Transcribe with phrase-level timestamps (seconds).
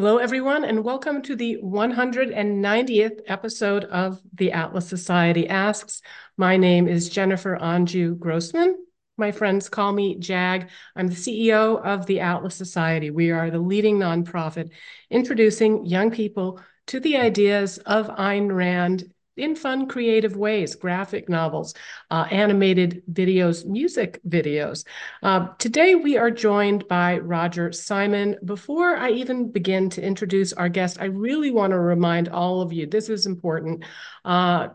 [0.00, 6.00] Hello, everyone, and welcome to the 190th episode of the Atlas Society Asks.
[6.38, 8.78] My name is Jennifer Anju Grossman.
[9.18, 10.70] My friends call me JAG.
[10.96, 13.10] I'm the CEO of the Atlas Society.
[13.10, 14.70] We are the leading nonprofit
[15.10, 19.04] introducing young people to the ideas of Ayn Rand
[19.40, 21.74] in fun, creative ways graphic novels,
[22.10, 24.84] uh, animated videos, music videos.
[25.22, 28.36] Uh, today, we are joined by Roger Simon.
[28.44, 32.72] Before I even begin to introduce our guest, I really want to remind all of
[32.72, 33.84] you this is important.
[34.24, 34.68] Uh,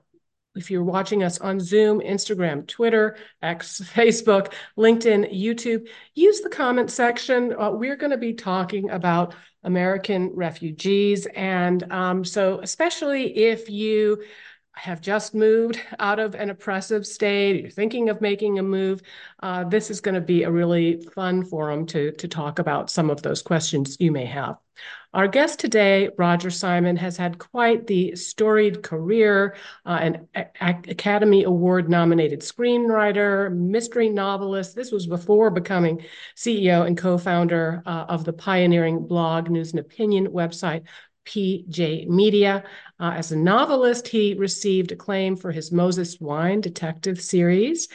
[0.55, 6.89] if you're watching us on Zoom, Instagram, Twitter, X, Facebook, LinkedIn, YouTube, use the comment
[6.89, 7.53] section.
[7.59, 11.25] Uh, we're going to be talking about American refugees.
[11.35, 14.23] And um, so, especially if you
[14.75, 19.01] have just moved out of an oppressive state, you're thinking of making a move,
[19.41, 23.09] uh, this is going to be a really fun forum to, to talk about some
[23.09, 24.57] of those questions you may have.
[25.13, 29.55] Our guest today, Roger Simon, has had quite the storied career,
[29.85, 30.27] uh, an
[30.59, 34.75] Academy Award nominated screenwriter, mystery novelist.
[34.75, 36.03] This was before becoming
[36.35, 40.83] CEO and co founder uh, of the pioneering blog, news and opinion website,
[41.25, 42.63] PJ Media.
[42.97, 47.89] Uh, as a novelist, he received acclaim for his Moses Wine detective series.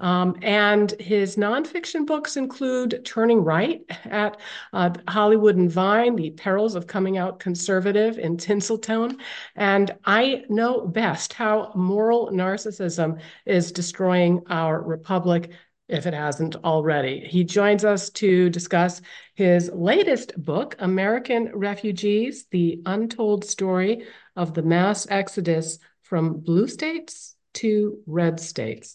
[0.00, 4.38] Um, and his nonfiction books include Turning Right at
[4.72, 9.18] uh, Hollywood and Vine, The Perils of Coming Out Conservative in Tinseltown.
[9.56, 15.50] And I know best how moral narcissism is destroying our republic
[15.88, 17.20] if it hasn't already.
[17.20, 19.00] He joins us to discuss
[19.34, 27.36] his latest book, American Refugees The Untold Story of the Mass Exodus from Blue States
[27.54, 28.94] to Red States.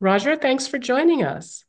[0.00, 1.64] Roger, thanks for joining us.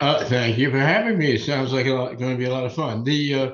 [0.00, 1.32] Uh, thank you for having me.
[1.32, 3.04] It sounds like it's going to be a lot of fun.
[3.04, 3.50] The uh,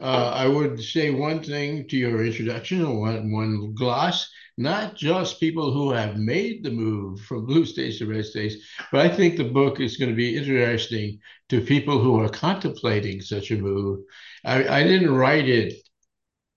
[0.00, 5.72] uh, I would say one thing to your introduction, one one gloss not just people
[5.72, 8.56] who have made the move from blue states to red states,
[8.92, 13.20] but I think the book is going to be interesting to people who are contemplating
[13.20, 14.00] such a move.
[14.44, 15.74] I, I didn't write it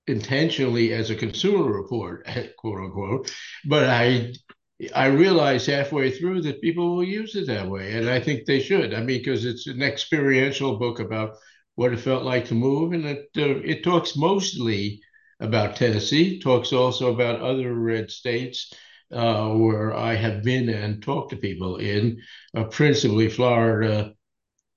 [0.07, 2.25] intentionally as a consumer report,
[2.57, 3.31] quote unquote,
[3.65, 4.33] but I
[4.93, 8.59] I realized halfway through that people will use it that way, and I think they
[8.59, 8.93] should.
[8.93, 11.35] I mean, because it's an experiential book about
[11.75, 15.01] what it felt like to move, and it uh, it talks mostly
[15.39, 18.73] about Tennessee, talks also about other red states
[19.11, 22.21] uh, where I have been and talked to people in,
[22.55, 24.13] uh, principally Florida,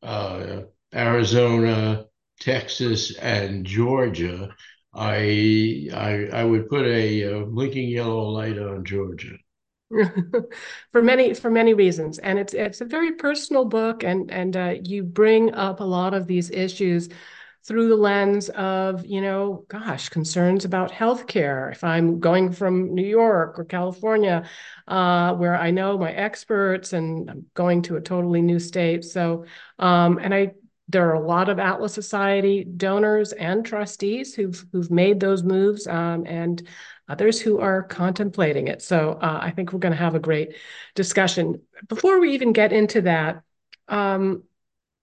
[0.02, 0.62] uh,
[0.94, 2.06] Arizona,
[2.40, 4.54] Texas, and Georgia.
[4.94, 9.36] I, I, I would put a, a blinking yellow light on Georgia.
[10.92, 14.74] for many for many reasons and it's it's a very personal book and and uh,
[14.84, 17.08] you bring up a lot of these issues
[17.66, 21.70] through the lens of, you know, gosh, concerns about healthcare.
[21.70, 24.48] If I'm going from New York or California,
[24.88, 29.04] uh, where I know my experts and I'm going to a totally new state.
[29.04, 29.44] So,
[29.78, 30.52] um, and I,
[30.88, 35.86] there are a lot of Atlas Society donors and trustees who've who've made those moves,
[35.86, 36.66] um, and
[37.08, 38.82] others who are contemplating it.
[38.82, 40.56] So uh, I think we're going to have a great
[40.94, 41.60] discussion.
[41.88, 43.42] Before we even get into that,
[43.88, 44.44] um,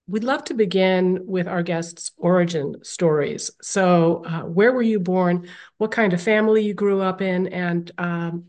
[0.08, 3.50] We'd love to begin with our guests' origin stories.
[3.60, 5.48] So, uh, where were you born?
[5.76, 7.48] What kind of family you grew up in?
[7.48, 8.44] And um,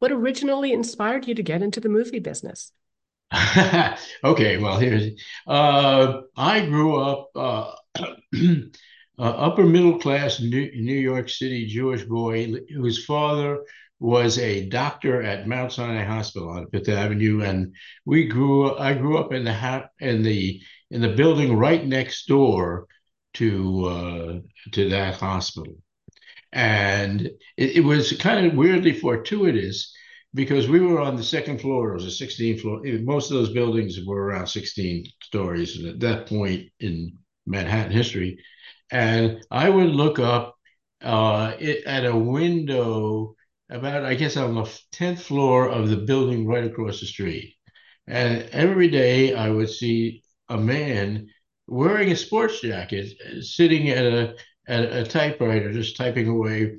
[0.00, 2.72] what originally inspired you to get into the movie business?
[4.24, 5.12] okay, well, here's
[5.46, 8.60] uh, I grew up uh, uh,
[9.18, 13.60] upper middle class New, New York City Jewish boy whose father
[14.00, 17.74] was a doctor at Mount Sinai Hospital on Fifth Avenue, and
[18.04, 18.76] we grew.
[18.76, 22.86] I grew up in the in the in the building right next door
[23.34, 24.38] to uh,
[24.72, 25.76] to that hospital,
[26.52, 29.94] and it, it, was kind of weirdly fortuitous
[30.34, 31.90] because we were on the second floor.
[31.90, 32.80] It was a 16 floor.
[33.02, 37.12] Most of those buildings were around 16 stories and at that point in
[37.46, 38.38] Manhattan history,
[38.90, 40.56] and I would look up
[41.02, 43.34] uh, it, at a window
[43.70, 47.54] about I guess on the 10th floor of the building right across the street.
[48.06, 51.28] And every day I would see a man
[51.66, 54.34] wearing a sports jacket, sitting at a
[54.68, 56.76] at a typewriter, just typing away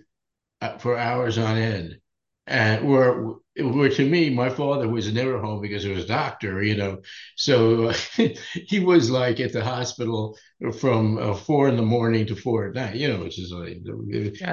[0.61, 1.97] uh, for hours on end.
[2.47, 3.13] And where,
[3.57, 7.01] where to me, my father was never home because he was a doctor, you know.
[7.35, 7.93] So uh,
[8.53, 10.37] he was like at the hospital
[10.79, 13.79] from uh, four in the morning to four at night, you know, which is like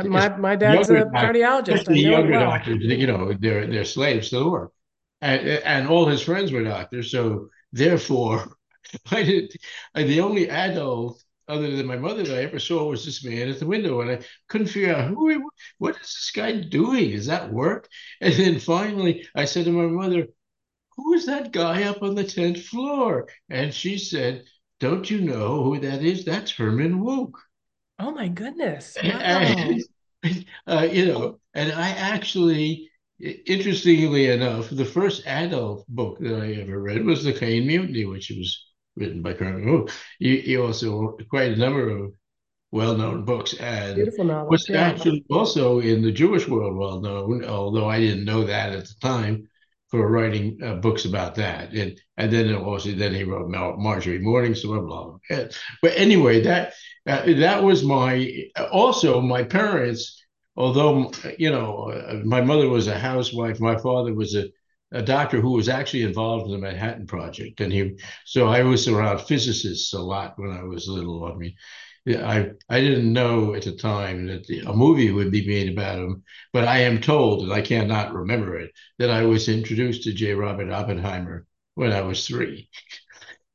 [0.06, 1.86] my my dad's a cardiologist.
[1.86, 2.50] The younger well.
[2.50, 4.72] doctors, you know, they're they're slaves to the work,
[5.20, 7.10] and and all his friends were doctors.
[7.10, 8.57] So therefore,
[9.10, 9.54] I did.
[9.94, 13.58] The only adult other than my mother that I ever saw was this man at
[13.58, 15.28] the window, and I couldn't figure out who.
[15.30, 15.38] He,
[15.78, 17.10] What is this guy doing?
[17.10, 17.88] Is that work?
[18.20, 20.28] And then finally, I said to my mother,
[20.96, 24.46] "Who is that guy up on the tenth floor?" And she said,
[24.80, 26.24] "Don't you know who that is?
[26.24, 27.38] That's Herman Wouk."
[27.98, 28.98] Oh my goodness!
[29.02, 29.40] Wow.
[29.42, 29.82] And,
[30.66, 32.90] uh, you know, and I actually,
[33.20, 38.30] interestingly enough, the first adult book that I ever read was The Caine Mutiny, which
[38.30, 38.64] was
[38.98, 39.90] written by Herman Wouk.
[40.18, 42.12] He, he also wrote quite a number of
[42.70, 43.96] well-known books and
[44.48, 44.80] was yeah.
[44.80, 48.94] actually also in the Jewish world well known, although I didn't know that at the
[49.00, 49.48] time
[49.88, 51.72] for writing uh, books about that.
[51.72, 55.18] And and then also then he wrote Mar- Marjorie Morningstar, blah blah.
[55.28, 55.44] blah.
[55.80, 56.74] But anyway, that
[57.06, 60.22] uh, that was my also my parents.
[60.56, 64.48] Although you know, uh, my mother was a housewife, my father was a
[64.92, 67.98] a doctor who was actually involved in the Manhattan Project, and he.
[68.24, 71.24] So I was around physicists a lot when I was little.
[71.24, 71.54] I mean,
[72.08, 75.98] I I didn't know at the time that the, a movie would be made about
[75.98, 80.12] him, but I am told, and I cannot remember it, that I was introduced to
[80.12, 80.32] J.
[80.34, 82.70] Robert Oppenheimer when I was three.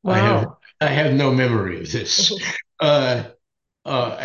[0.04, 0.14] Wow.
[0.14, 0.48] I have
[0.82, 2.32] I have no memory of this.
[2.80, 3.24] uh,
[3.86, 4.16] uh,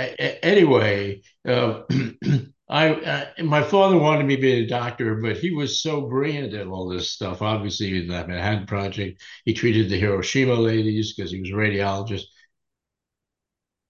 [0.42, 1.82] anyway, uh,
[2.70, 6.52] I, I, my father wanted me to be a doctor, but he was so brilliant
[6.52, 7.40] at all this stuff.
[7.40, 12.24] Obviously, in the Manhattan Project, he treated the Hiroshima ladies because he was a radiologist.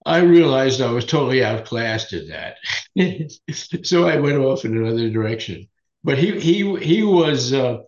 [0.05, 2.55] I realized I was totally outclassed in that,
[3.85, 5.67] so I went off in another direction.
[6.03, 7.79] But he he he was uh,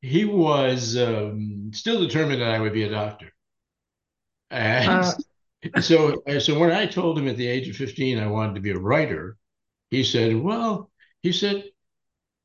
[0.00, 3.30] he was um, still determined that I would be a doctor,
[4.50, 5.04] and
[5.74, 8.62] uh, so so when I told him at the age of fifteen I wanted to
[8.62, 9.36] be a writer
[9.94, 10.90] he said, Well,
[11.22, 11.64] he said,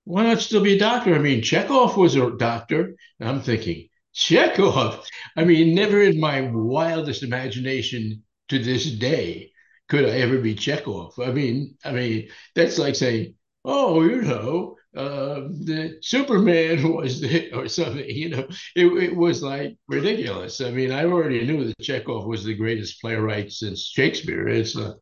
[0.09, 1.13] why not still be a doctor?
[1.13, 2.95] I mean, Chekhov was a doctor.
[3.19, 5.05] And I'm thinking, Chekhov?
[5.37, 9.51] I mean, never in my wildest imagination to this day
[9.87, 11.19] could I ever be Chekhov.
[11.19, 17.51] I mean, I mean, that's like saying, oh, you know, uh, the Superman was the,
[17.53, 20.59] or something, you know, it, it was like ridiculous.
[20.59, 24.47] I mean, I already knew that Chekhov was the greatest playwright since Shakespeare.
[24.47, 24.93] It's uh,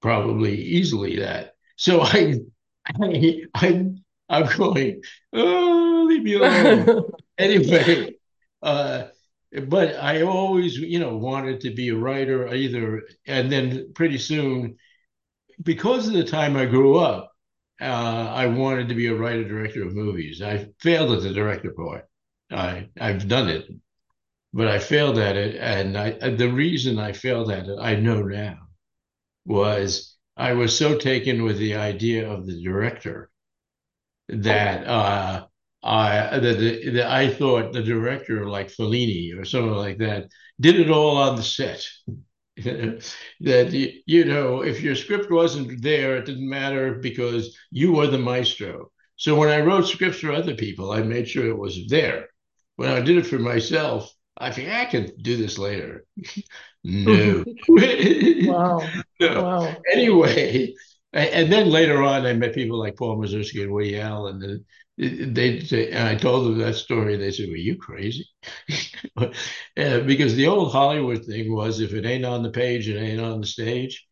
[0.00, 1.55] probably easily that.
[1.76, 2.40] So I,
[3.00, 3.84] I, I
[4.28, 5.02] I'm going,
[5.32, 7.10] oh, leave me alone.
[7.38, 8.14] anyway,
[8.62, 9.04] uh,
[9.68, 13.02] but I always, you know, wanted to be a writer either.
[13.26, 14.76] And then pretty soon,
[15.62, 17.32] because of the time I grew up,
[17.80, 20.42] uh, I wanted to be a writer director of movies.
[20.42, 22.06] I failed at the director part.
[22.50, 23.66] I I've done it,
[24.52, 25.56] but I failed at it.
[25.56, 28.58] And I the reason I failed at it, I know now,
[29.46, 33.30] was I was so taken with the idea of the director
[34.28, 35.46] that uh,
[35.82, 40.28] I that, that I thought the director, like Fellini or someone like that,
[40.60, 41.86] did it all on the set.
[42.56, 48.18] that you know, if your script wasn't there, it didn't matter because you were the
[48.18, 48.90] maestro.
[49.16, 52.28] So when I wrote scripts for other people, I made sure it was there.
[52.76, 56.06] When I did it for myself, I think I can do this later.
[56.86, 57.44] no.
[57.68, 58.88] wow.
[59.20, 59.42] no.
[59.42, 59.76] Wow.
[59.92, 60.74] Anyway,
[61.12, 65.58] and then later on, I met people like Paul Mazursky and Woody Allen, and they,
[65.58, 67.14] they and I told them that story.
[67.14, 68.28] and They said, "Were you crazy?"
[69.74, 73.40] because the old Hollywood thing was, if it ain't on the page, it ain't on
[73.40, 74.06] the stage.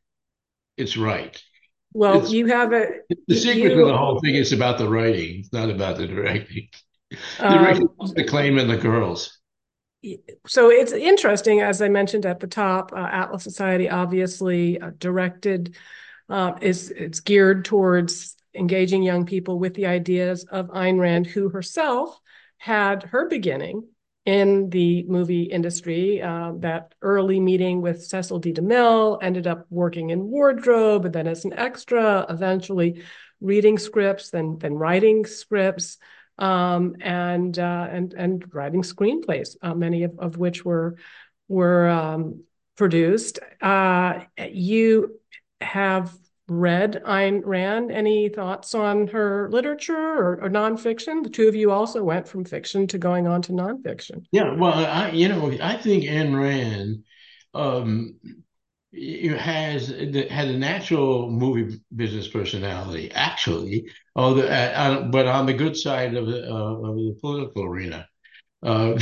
[0.76, 1.40] It's right.
[1.92, 3.02] Well, it's, you have it.
[3.28, 5.40] The secret you, of the whole thing is about the writing.
[5.40, 6.68] It's not about the directing.
[7.10, 9.38] The directing um, the claim and the girls
[10.46, 15.76] so it's interesting, as I mentioned at the top, uh, Atlas Society obviously uh, directed
[16.28, 21.48] uh, is it's geared towards engaging young people with the ideas of Ayn Rand, who
[21.48, 22.18] herself
[22.58, 23.86] had her beginning
[24.24, 26.22] in the movie industry.
[26.22, 28.52] Uh, that early meeting with Cecil B.
[28.52, 33.02] DeMille ended up working in wardrobe, and then as an extra, eventually
[33.40, 35.98] reading scripts, then then writing scripts
[36.38, 40.96] um, and uh, and and writing screenplays, uh, many of, of which were
[41.48, 42.44] were um,
[42.76, 43.38] produced.
[43.60, 45.20] Uh, you
[45.60, 46.12] have
[46.48, 47.90] read Ayn Rand.
[47.90, 51.22] Any thoughts on her literature or, or, nonfiction?
[51.22, 54.24] The two of you also went from fiction to going on to nonfiction.
[54.30, 57.04] Yeah, well, I you know I think Ayn Rand.
[57.54, 58.16] Um,
[59.38, 66.14] has had a natural movie business personality, actually, although, uh, but on the good side
[66.14, 68.08] of the, uh, of the political arena.
[68.62, 68.98] Uh,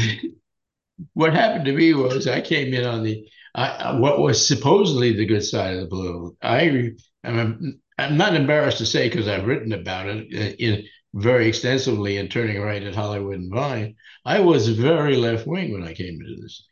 [1.14, 5.26] what happened to me was I came in on the uh, what was supposedly the
[5.26, 6.36] good side of the blue.
[6.42, 6.92] I
[7.24, 10.84] I'm, I'm not embarrassed to say because I've written about it uh, in
[11.14, 13.96] very extensively in Turning Right at Hollywood and Vine.
[14.24, 16.66] I was very left wing when I came into this.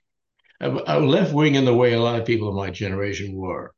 [0.60, 3.74] A left wing in the way a lot of people of my generation were.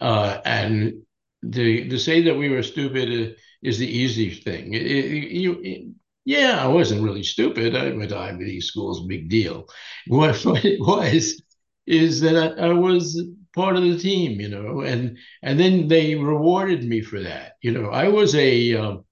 [0.00, 1.02] Uh, and
[1.50, 4.74] to, to say that we were stupid is the easy thing.
[4.74, 7.74] It, it, you, yeah, I wasn't really stupid.
[7.74, 9.66] I went to Ivy schools, big deal.
[10.06, 11.40] What, what it was
[11.86, 13.20] is that I, I, was
[13.54, 17.54] part of the team, you know, and and then they rewarded me for that.
[17.60, 19.04] You know, I was a um,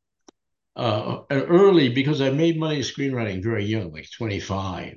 [0.77, 4.95] uh, early because I made money screenwriting very young, like 25,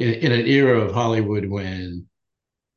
[0.00, 2.06] in, in an era of Hollywood when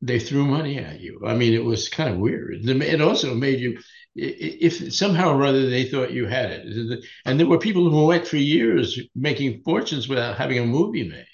[0.02, 1.22] they threw money at you.
[1.26, 2.68] I mean, it was kind of weird.
[2.68, 3.78] It also made you,
[4.14, 7.04] if somehow or other they thought you had it.
[7.24, 11.26] And there were people who went for years making fortunes without having a movie made.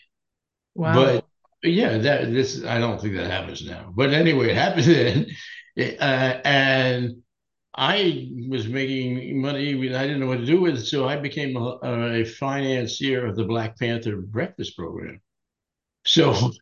[0.76, 0.94] Wow.
[0.94, 1.24] But
[1.62, 3.92] yeah, that this I don't think that happens now.
[3.94, 5.26] But anyway, it happened then,
[5.98, 7.22] uh, and
[7.74, 9.74] I was making money.
[9.74, 13.36] I didn't know what to do with it, so I became a, a financier of
[13.36, 15.20] the Black Panther breakfast program.
[16.04, 16.52] So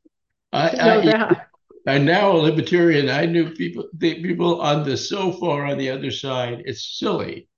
[0.53, 1.37] I, I,
[1.87, 3.09] I'm now a libertarian.
[3.09, 6.63] I knew people people on the so far on the other side.
[6.67, 7.49] It's silly.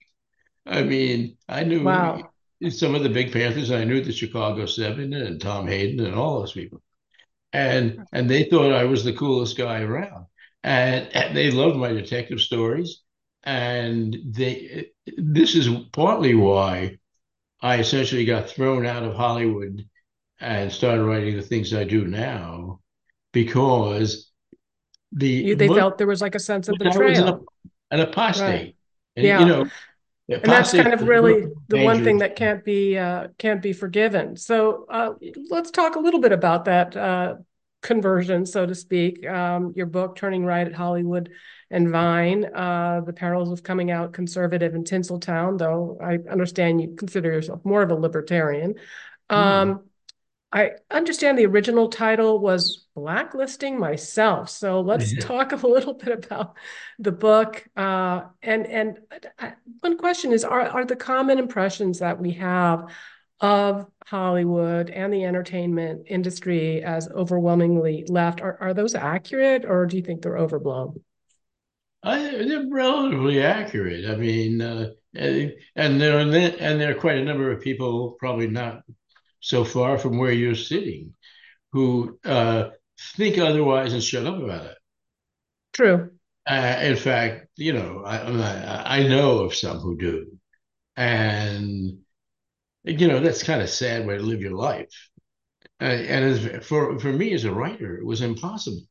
[0.66, 2.30] I mean, I knew wow.
[2.68, 3.70] some of the big Panthers.
[3.70, 6.82] I knew the Chicago Seven and Tom Hayden and all those people,
[7.52, 10.26] and and they thought I was the coolest guy around,
[10.62, 13.00] and, and they loved my detective stories,
[13.42, 14.90] and they.
[15.16, 16.98] This is partly why
[17.60, 19.88] I essentially got thrown out of Hollywood
[20.40, 22.80] and started writing the things I do now
[23.32, 24.30] because
[25.12, 27.28] the you, they felt there was like a sense of betrayal.
[27.28, 28.48] An, an apostate.
[28.48, 28.76] Right.
[29.16, 29.40] And, yeah.
[29.40, 29.66] You know,
[30.28, 34.36] and that's kind of really the one thing that can't be uh, can't be forgiven.
[34.36, 35.14] So uh,
[35.50, 37.34] let's talk a little bit about that uh,
[37.82, 39.26] conversion, so to speak.
[39.26, 41.30] Um, your book, "Turning Right at Hollywood
[41.70, 46.94] and Vine: uh, The Perils of Coming Out Conservative in Tinseltown." Though I understand you
[46.96, 48.76] consider yourself more of a libertarian.
[49.28, 49.82] Mm.
[50.52, 54.50] I understand the original title was Blacklisting Myself.
[54.50, 55.20] So let's yeah.
[55.20, 56.56] talk a little bit about
[56.98, 57.64] the book.
[57.76, 58.98] Uh, and and
[59.38, 62.90] uh, one question is: Are are the common impressions that we have
[63.40, 69.96] of Hollywood and the entertainment industry as overwhelmingly left are are those accurate, or do
[69.96, 71.00] you think they're overblown?
[72.02, 74.06] I, they're relatively accurate.
[74.10, 78.82] I mean, uh, and there and there are quite a number of people, probably not
[79.40, 81.14] so far from where you're sitting
[81.72, 82.70] who uh,
[83.16, 84.76] think otherwise and shut up about it.
[85.72, 86.10] True.
[86.48, 90.38] Uh, in fact, you know, I, I know of some who do,
[90.96, 91.98] and
[92.82, 95.10] you know that's kind of sad way to live your life.
[95.80, 98.82] Uh, and as, for for me as a writer, it was impossible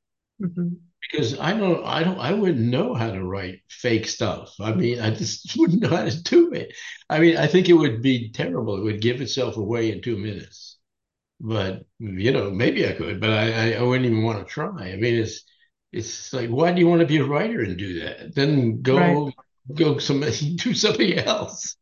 [0.41, 0.69] mm-hmm.
[1.01, 4.53] because I don't, I don't, I wouldn't know how to write fake stuff.
[4.59, 6.73] I mean, I just wouldn't know how to do it.
[7.09, 8.77] I mean, I think it would be terrible.
[8.77, 10.69] It would give itself away in two minutes
[11.39, 14.91] but you know, maybe I could, but I, I wouldn't even want to try.
[14.91, 15.43] I mean, it's
[15.91, 18.35] it's like, why do you want to be a writer and do that?
[18.35, 19.33] Then go right.
[19.73, 20.21] go some
[20.55, 21.77] do something else.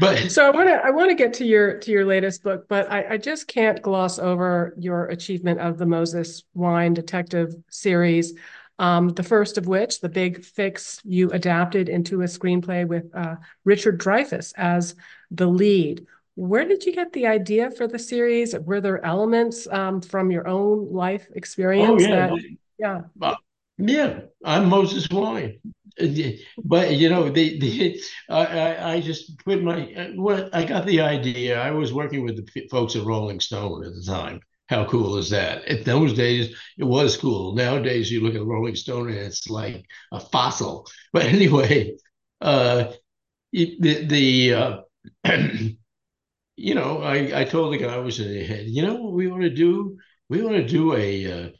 [0.00, 2.66] But so I want to I want to get to your to your latest book,
[2.68, 8.34] but I, I just can't gloss over your achievement of the Moses Wine Detective series.
[8.80, 13.36] Um, the first of which, The Big Fix, you adapted into a screenplay with uh,
[13.64, 14.96] Richard Dreyfuss as
[15.30, 16.06] the lead.
[16.34, 18.58] Where did you get the idea for the series?
[18.58, 22.02] Were there elements um, from your own life experience?
[22.02, 22.26] Oh, yeah.
[22.26, 23.00] That, yeah.
[23.22, 23.36] Uh,
[23.78, 25.60] yeah, I'm Moses Wine.
[26.64, 31.60] But you know, the the I, I just put my what I got the idea.
[31.60, 34.40] I was working with the folks at Rolling Stone at the time.
[34.68, 35.66] How cool is that?
[35.68, 37.54] In those days, it was cool.
[37.54, 40.86] Nowadays, you look at Rolling Stone and it's like a fossil.
[41.12, 41.96] But anyway,
[42.40, 42.92] uh,
[43.52, 44.80] the the uh,
[46.56, 49.12] you know, I, I told the guy I was in the head, you know what
[49.12, 49.98] we want to do?
[50.28, 51.52] We want to do a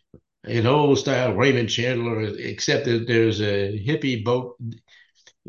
[0.44, 4.56] an old style Raymond Chandler, except that there's a hippie boat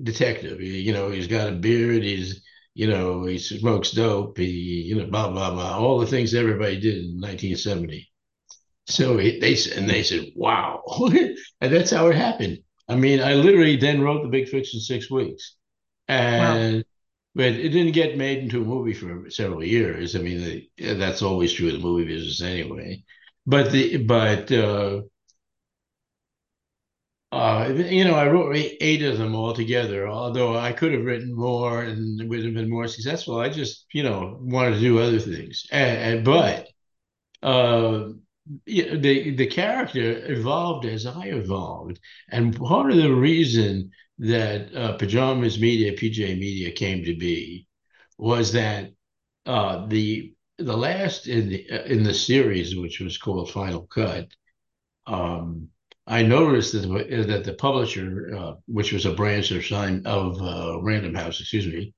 [0.01, 0.61] detective.
[0.61, 2.03] You know, he's got a beard.
[2.03, 4.37] He's you know, he smokes dope.
[4.37, 5.77] He you know, blah blah blah.
[5.77, 8.09] All the things everybody did in 1970.
[8.87, 11.37] So he, they and they said, "Wow," and
[11.73, 12.59] that's how it happened.
[12.87, 15.55] I mean, I literally then wrote the Big Fix in six weeks,
[16.07, 16.77] and.
[16.77, 16.83] Wow
[17.35, 20.15] but it didn't get made into a movie for several years.
[20.15, 23.03] I mean, that's always true of the movie business anyway.
[23.45, 25.01] But the but uh,
[27.31, 30.07] uh, you know, I wrote eight, of them all together.
[30.07, 34.03] Although I could have written more and would have been more successful, I just you
[34.03, 35.65] know wanted to do other things.
[35.71, 36.69] And, and but
[37.43, 38.09] uh,
[38.65, 41.99] the the character evolved as I evolved,
[42.29, 47.67] and part of the reason that uh, Pajamas Media, PJ Media, came to be
[48.17, 48.91] was that
[49.45, 50.35] uh, the
[50.65, 54.27] the last in the in the series, which was called Final Cut,
[55.05, 55.69] um,
[56.07, 60.41] I noticed that the, that the publisher, uh, which was a branch of sign of
[60.41, 61.93] uh, Random House, excuse me,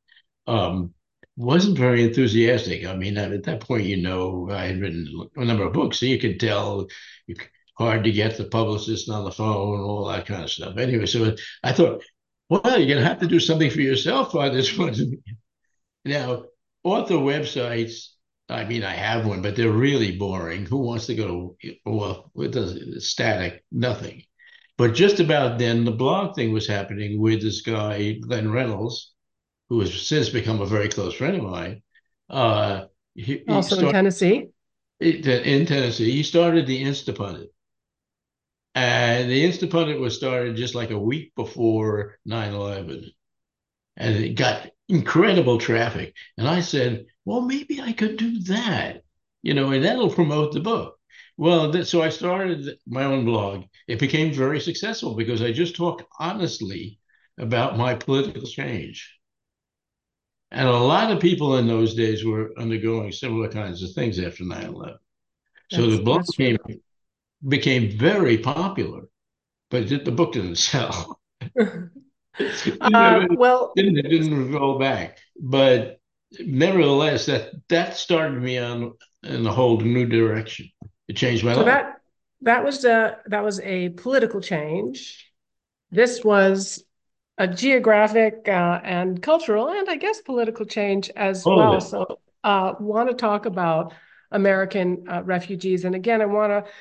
[0.47, 0.93] um,
[1.38, 2.86] wasn't very enthusiastic.
[2.86, 6.05] I mean, at that point, you know, I had written a number of books, so
[6.05, 6.88] you could tell
[7.25, 7.36] you,
[7.77, 10.77] hard to get the publicist on the phone, all that kind of stuff.
[10.77, 12.03] Anyway, so I thought,
[12.50, 15.21] well, you're going to have to do something for yourself on this one.
[16.03, 16.43] now,
[16.83, 18.09] author websites,
[18.49, 20.65] I mean, I have one, but they're really boring.
[20.65, 24.23] Who wants to go to, well, it does static, nothing.
[24.77, 29.13] But just about then, the blog thing was happening with this guy, Glenn Reynolds,
[29.69, 31.81] who has since become a very close friend of mine.
[32.29, 32.85] Uh,
[33.15, 34.49] he, also he started, in Tennessee.
[34.99, 37.47] In Tennessee, he started the Instapundit.
[38.75, 43.11] And the Instapundit was started just like a week before 9 11.
[43.97, 46.15] And it got incredible traffic.
[46.37, 49.03] And I said, well, maybe I could do that,
[49.41, 50.98] you know, and that'll promote the book.
[51.36, 53.65] Well, so I started my own blog.
[53.86, 57.00] It became very successful because I just talked honestly
[57.38, 59.13] about my political change.
[60.51, 64.46] And a lot of people in those days were undergoing similar kinds of things after
[64.46, 64.96] 9 11.
[65.74, 66.57] So the blog became,
[67.46, 69.01] became very popular,
[69.69, 71.19] but the book didn't sell.
[71.60, 75.17] uh, well, it didn't, it didn't roll back.
[75.38, 75.96] But
[76.39, 78.93] nevertheless, that, that started me on
[79.24, 80.69] in a whole new direction.
[81.07, 81.67] It changed my so life.
[81.67, 81.98] That,
[82.41, 85.31] that was a that was a political change.
[85.89, 86.84] This was
[87.38, 91.81] a geographic uh, and cultural and I guess political change as All well.
[91.81, 93.93] So, uh, want to talk about
[94.31, 95.86] American uh, refugees.
[95.86, 96.72] And again, I want to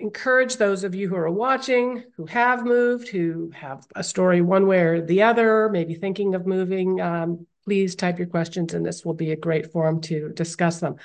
[0.00, 4.66] encourage those of you who are watching, who have moved, who have a story one
[4.66, 7.00] way or the other, maybe thinking of moving.
[7.00, 10.96] Um, please type your questions, and this will be a great forum to discuss them.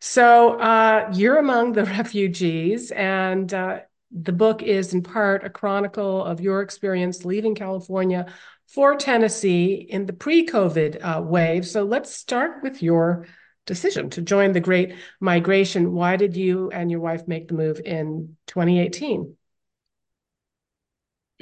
[0.00, 6.24] So, uh, you're among the refugees, and uh, the book is in part a chronicle
[6.24, 8.26] of your experience leaving California
[8.66, 11.64] for Tennessee in the pre COVID uh, wave.
[11.64, 13.28] So let's start with your
[13.66, 15.92] decision to join the Great Migration.
[15.92, 19.36] Why did you and your wife make the move in 2018?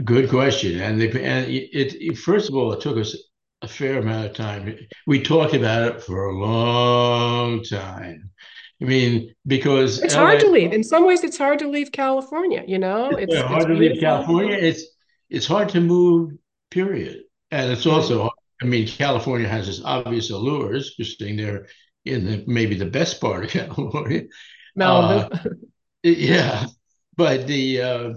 [0.05, 0.79] Good question.
[0.79, 3.17] And, the, and it, it, first of all, it took us
[3.63, 4.77] a fair amount of time.
[5.07, 8.31] We talked about it for a long time.
[8.81, 10.73] I mean, because it's LA, hard to leave.
[10.73, 12.63] In some ways, it's hard to leave California.
[12.67, 14.57] You know, it's, it's hard it's to leave California.
[14.57, 14.85] It's
[15.29, 16.33] it's hard to move.
[16.71, 17.23] Period.
[17.51, 18.31] And it's also,
[18.63, 21.67] I mean, California has its obvious allures, just being there
[22.05, 24.25] in the, maybe the best part of California.
[24.79, 25.47] Malibu.
[25.47, 25.51] Uh,
[26.03, 26.67] yeah,
[27.17, 28.11] but the uh,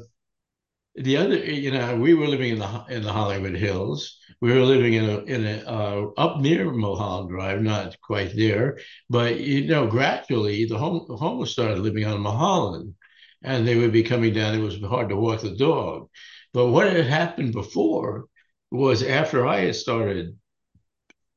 [0.95, 4.17] the other, you know, we were living in the in the Hollywood Hills.
[4.41, 8.79] We were living in a in a uh, up near Mulholland Drive, not quite there,
[9.09, 12.95] but you know, gradually the home the homeless started living on Mulholland,
[13.43, 14.53] and they would be coming down.
[14.53, 16.09] It was hard to walk the dog,
[16.53, 18.25] but what had happened before
[18.69, 20.37] was after I had started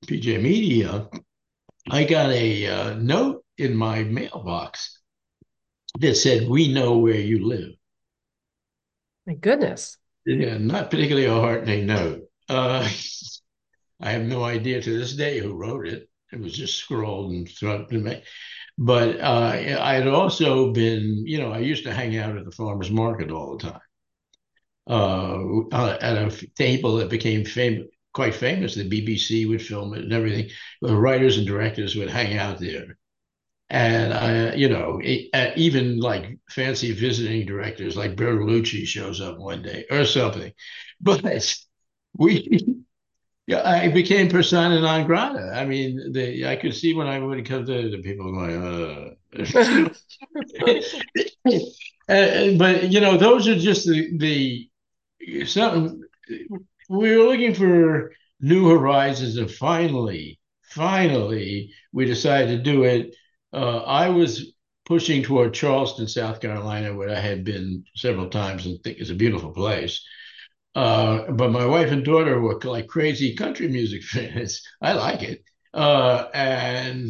[0.07, 1.09] PJ Media,
[1.91, 4.99] I got a uh, note in my mailbox
[6.01, 7.75] that said, "We know where you live."
[9.27, 9.97] My goodness.
[10.27, 12.23] Yeah, not particularly a heartening note.
[12.49, 12.89] Uh,
[14.01, 16.09] I have no idea to this day who wrote it.
[16.33, 18.23] It was just scrawled and thrown to me.
[18.77, 22.51] But uh, I had also been, you know, I used to hang out at the
[22.51, 23.81] farmers market all the time.
[24.87, 28.75] Uh, uh at a table that became famous, quite famous.
[28.75, 30.51] The BBC would film it and everything.
[30.83, 32.99] The writers and directors would hang out there
[33.75, 35.01] and I, you know,
[35.35, 40.53] uh, even like fancy visiting directors like Bertolucci shows up one day or something.
[41.01, 41.25] But
[42.17, 42.65] we,
[43.49, 45.53] yeah, I became persona non grata.
[45.55, 49.11] I mean, the I could see when I would come to the people going, uh.
[52.09, 54.71] uh, but you know, those are just the the
[55.47, 56.01] some.
[56.89, 63.17] We were looking for new horizons, and finally, finally, we decided to do it
[63.55, 64.53] uh, I was
[64.85, 69.15] pushing toward Charleston, South Carolina, where I had been several times and think it's a
[69.15, 70.05] beautiful place.
[70.75, 74.63] Uh, but my wife and daughter were like crazy country music fans.
[74.83, 75.45] I like it.
[75.73, 77.09] Uh, and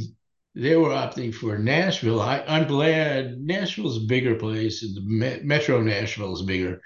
[0.55, 2.21] they were opting for Nashville.
[2.21, 6.81] I, am glad Nashville's a bigger place and the me- Metro Nashville is bigger.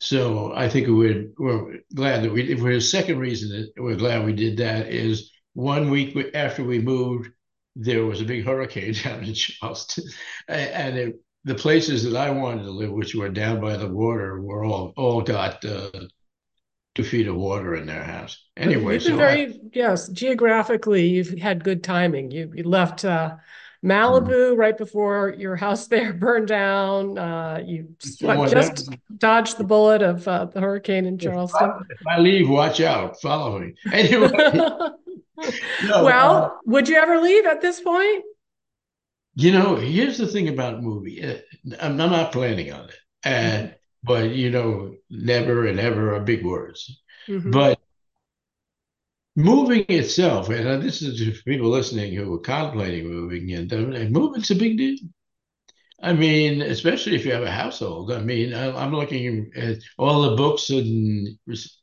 [0.00, 3.96] So I think we're, we're glad that we, if we're the second reason that we're
[3.96, 7.30] glad we did that is one week after we moved,
[7.76, 10.04] there was a big hurricane down in Charleston,
[10.48, 14.40] and it, the places that I wanted to live, which were down by the water,
[14.40, 15.90] were all all got uh,
[16.94, 18.44] two feet of water in their house.
[18.56, 22.30] Anyway, so very I, yes, geographically, you've had good timing.
[22.30, 23.36] You you left uh,
[23.84, 27.18] Malibu right before your house there burned down.
[27.18, 31.70] Uh, you just dodged the bullet of uh, the hurricane in Charleston.
[31.70, 33.74] If I, if I, leave, watch out, follow me.
[33.92, 34.30] Anyway.
[35.84, 38.24] no, well, uh, would you ever leave at this point?
[39.34, 41.24] You know, here's the thing about movie.
[41.24, 41.38] Uh,
[41.80, 42.96] I'm, not planning on it.
[43.24, 43.76] And mm-hmm.
[44.02, 47.00] but you know, never and ever are big words.
[47.28, 47.50] Mm-hmm.
[47.50, 47.80] But
[49.36, 54.50] moving itself, and this is for people listening who are contemplating moving, and, and moving's
[54.50, 54.98] a big deal.
[56.02, 58.10] I mean, especially if you have a household.
[58.10, 61.28] I mean, I, am looking at all the books and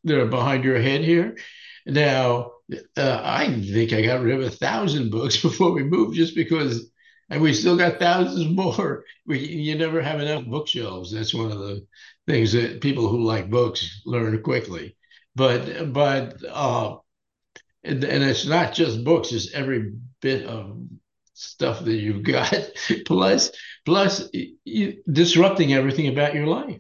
[0.04, 1.38] that are behind your head here.
[1.86, 2.52] Now,
[2.98, 6.90] uh, I think I got rid of a thousand books before we moved, just because,
[7.30, 9.04] and we still got thousands more.
[9.26, 11.12] We, you never have enough bookshelves.
[11.12, 11.86] That's one of the
[12.28, 14.96] things that people who like books learn quickly.
[15.36, 16.98] But, but uh,
[17.84, 20.78] and, and it's not just books; it's every bit of
[21.34, 22.54] stuff that you've got,
[23.06, 23.52] plus
[23.86, 26.80] plus you, disrupting everything about your life,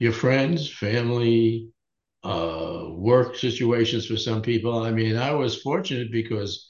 [0.00, 1.71] your friends, family,
[2.24, 4.82] uh, work situations for some people.
[4.82, 6.68] I mean, I was fortunate because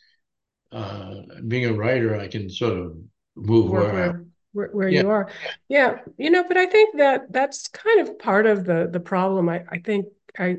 [0.70, 1.14] uh,
[1.46, 2.96] being a writer, I can sort of
[3.36, 5.02] move Work where, where, where yeah.
[5.02, 5.30] you are.
[5.68, 9.48] Yeah, you know, but I think that that's kind of part of the the problem.
[9.48, 10.06] I, I think
[10.38, 10.58] I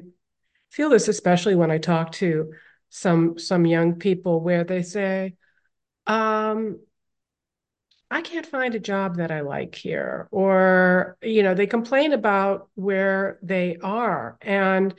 [0.71, 2.51] feel this especially when I talk to
[2.89, 5.36] some some young people where they say,
[6.06, 6.79] um,
[8.13, 12.69] I can't find a job that I like here, or you know, they complain about
[12.76, 14.38] where they are.
[14.39, 14.93] And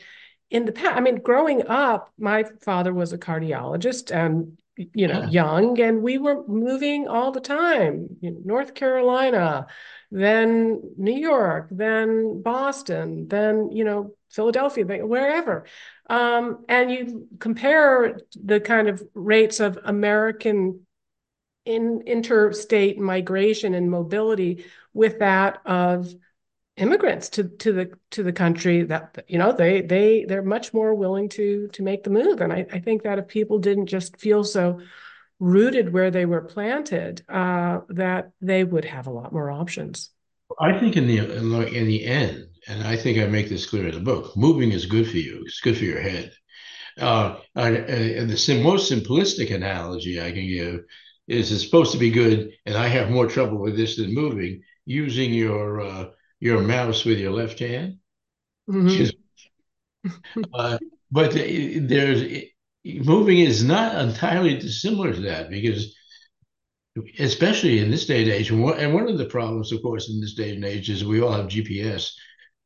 [0.51, 5.21] in the past, I mean, growing up, my father was a cardiologist and you know,
[5.21, 5.29] yeah.
[5.29, 8.09] young, and we were moving all the time.
[8.21, 9.69] You know, North Carolina,
[10.11, 15.67] then New York, then Boston, then you know, Philadelphia, wherever.
[16.11, 20.81] Um, and you compare the kind of rates of American
[21.65, 26.15] in interstate migration and mobility with that of
[26.77, 30.95] immigrants to to the to the country that you know they they they're much more
[30.95, 34.21] willing to to make the move and I, I think that if people didn't just
[34.21, 34.81] feel so
[35.39, 40.11] rooted where they were planted uh, that they would have a lot more options
[40.61, 43.95] I think in the in the end and I think I make this clear in
[43.95, 45.43] the book, moving is good for you.
[45.47, 46.33] It's good for your head.
[46.99, 50.81] Uh, and the most simplistic analogy I can give
[51.27, 54.63] is it's supposed to be good, and I have more trouble with this than moving.
[54.87, 56.07] Using your uh,
[56.41, 57.99] your mouse with your left hand,
[58.69, 60.11] mm-hmm.
[60.53, 60.79] uh,
[61.11, 62.45] but there's
[62.85, 65.97] moving is not entirely dissimilar to that because
[67.19, 70.35] especially in this day and age and one of the problems of course in this
[70.35, 72.13] day and age is we all have gps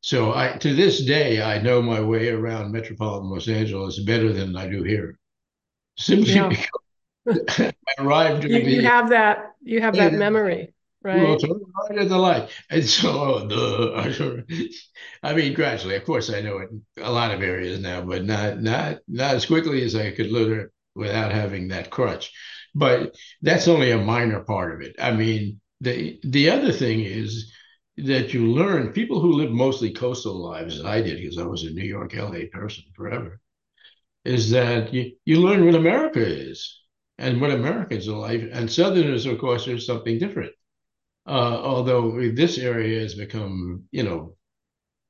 [0.01, 4.57] so I, to this day, I know my way around metropolitan Los Angeles better than
[4.57, 5.19] I do here.
[5.99, 6.49] Simply yeah.
[6.49, 6.69] because
[7.29, 11.41] I arrived you, you have that you have that memory, right?
[11.43, 14.43] right at the light, and so duh,
[15.23, 18.61] I mean, gradually, of course, I know it a lot of areas now, but not
[18.63, 22.33] not not as quickly as I could learn without having that crutch.
[22.75, 24.97] But that's only a minor part of it.
[24.99, 27.53] I mean, the the other thing is
[27.99, 31.65] that you learn people who live mostly coastal lives as I did because I was
[31.65, 33.41] a New York LA person forever
[34.25, 36.78] is that you, you learn what America is
[37.19, 40.53] and what Americans are like and Southerners of course are something different
[41.27, 44.35] uh, although this area has become you know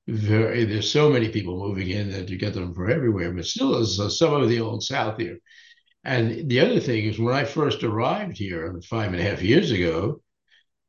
[0.09, 3.73] very there's so many people moving in that you get them from everywhere but still
[3.73, 5.39] there's uh, some of the old South here
[6.05, 9.71] and the other thing is when I first arrived here five and a half years
[9.71, 10.23] ago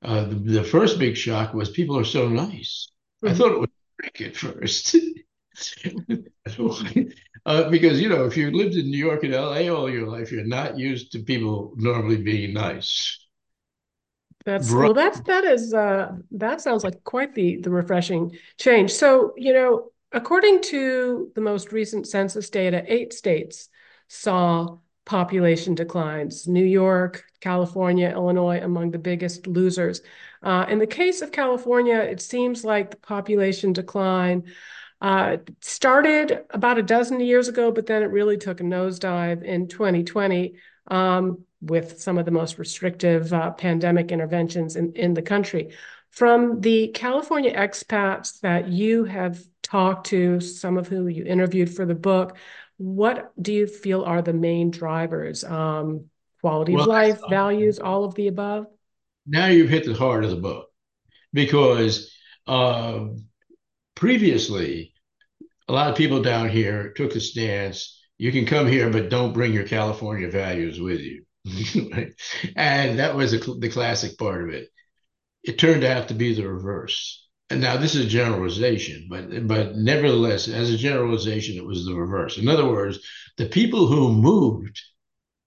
[0.01, 2.89] uh, the, the, first big shock was people are so nice.
[3.23, 3.33] Mm-hmm.
[3.33, 3.69] I thought it was
[4.01, 4.95] trick at first.
[7.45, 10.31] uh, because, you know, if you lived in New York and LA all your life,
[10.31, 13.17] you're not used to people normally being nice.
[14.45, 14.93] That's well.
[14.93, 18.91] That's that is uh, that sounds like quite the the refreshing change.
[18.91, 23.69] So you know, according to the most recent census data, eight states
[24.07, 26.47] saw population declines.
[26.47, 30.01] New York, California, Illinois, among the biggest losers.
[30.41, 34.43] Uh, in the case of California, it seems like the population decline
[35.01, 39.67] uh, started about a dozen years ago, but then it really took a nosedive in
[39.67, 40.55] 2020
[40.87, 45.73] um, with some of the most restrictive uh, pandemic interventions in, in the country.
[46.11, 51.85] From the California expats that you have talked to, some of who you interviewed for
[51.85, 52.37] the book,
[52.77, 55.43] what do you feel are the main drivers?
[55.43, 56.05] Um,
[56.41, 58.67] quality well, of life, values, all of the above?
[59.27, 60.69] Now you've hit the heart of the book
[61.33, 62.11] because
[62.47, 63.07] uh,
[63.99, 64.93] previously,
[65.67, 69.33] a lot of people down here took the stance you can come here, but don't
[69.33, 71.25] bring your California values with you.
[72.55, 74.69] and that was a, the classic part of it.
[75.43, 77.27] It turned out to be the reverse.
[77.49, 81.95] And now this is a generalization, but but nevertheless, as a generalization, it was the
[81.95, 82.37] reverse.
[82.37, 82.99] In other words,
[83.37, 84.79] the people who moved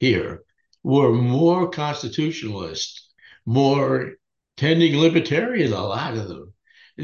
[0.01, 0.43] here
[0.83, 3.13] were more constitutionalist,
[3.47, 4.15] more
[4.57, 6.52] tending libertarian, a lot of them,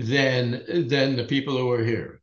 [0.07, 2.21] than than the people who were here,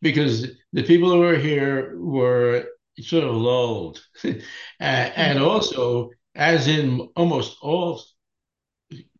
[0.00, 2.66] because the people who were here were
[3.00, 4.42] sort of lulled, and
[4.80, 5.44] mm-hmm.
[5.44, 8.02] also as in almost all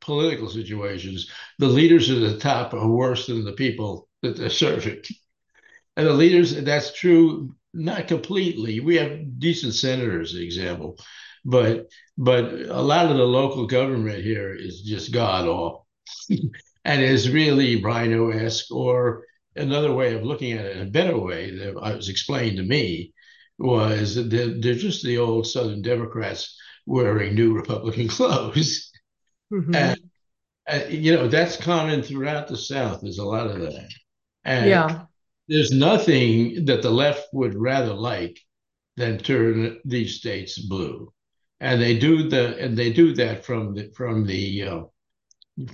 [0.01, 5.03] political situations, the leaders at the top are worse than the people that they're serving.
[5.95, 8.81] And the leaders, that's true, not completely.
[8.81, 10.99] We have decent senators, example,
[11.45, 15.87] but but a lot of the local government here is just god awful
[16.85, 21.75] and is really RINO-esque or another way of looking at it a better way that
[21.75, 23.13] was explained to me
[23.59, 28.91] was that they're, they're just the old southern democrats wearing new republican clothes.
[29.53, 29.75] Mm-hmm.
[29.75, 30.01] and
[30.67, 33.91] uh, you know that's common throughout the south there's a lot of that.
[34.45, 35.05] And yeah.
[35.49, 38.41] there's nothing that the left would rather like
[38.97, 41.13] than turn these states blue.
[41.61, 44.81] And they do the and they do that from the from the uh,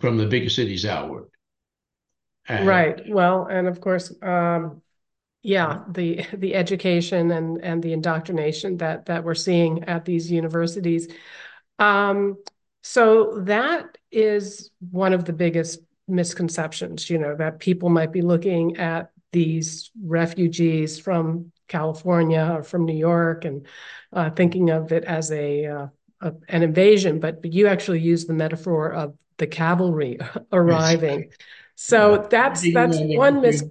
[0.01, 1.29] from the bigger cities outward.
[2.47, 3.01] And, right.
[3.09, 4.83] Well, and of course, um,
[5.43, 11.09] yeah, the the education and and the indoctrination that that we're seeing at these universities.
[11.79, 12.37] Um,
[12.83, 17.11] so that is one of the biggest misconceptions.
[17.11, 22.97] You know that people might be looking at these refugees from California or from New
[22.97, 23.67] York and
[24.13, 25.87] uh, thinking of it as a, uh,
[26.21, 30.19] a, an invasion, but, but you actually use the metaphor of the cavalry
[30.53, 31.31] arriving.
[31.75, 33.65] So that's that's one mis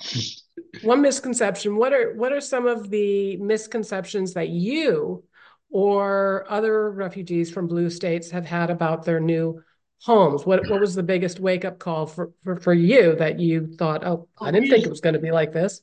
[0.82, 1.76] one misconception.
[1.76, 5.24] What are what are some of the misconceptions that you
[5.70, 9.62] or other refugees from blue states have had about their new
[10.02, 10.46] homes?
[10.46, 14.04] What what was the biggest wake up call for, for, for you that you thought,
[14.04, 15.82] oh, I didn't think it was going to be like this?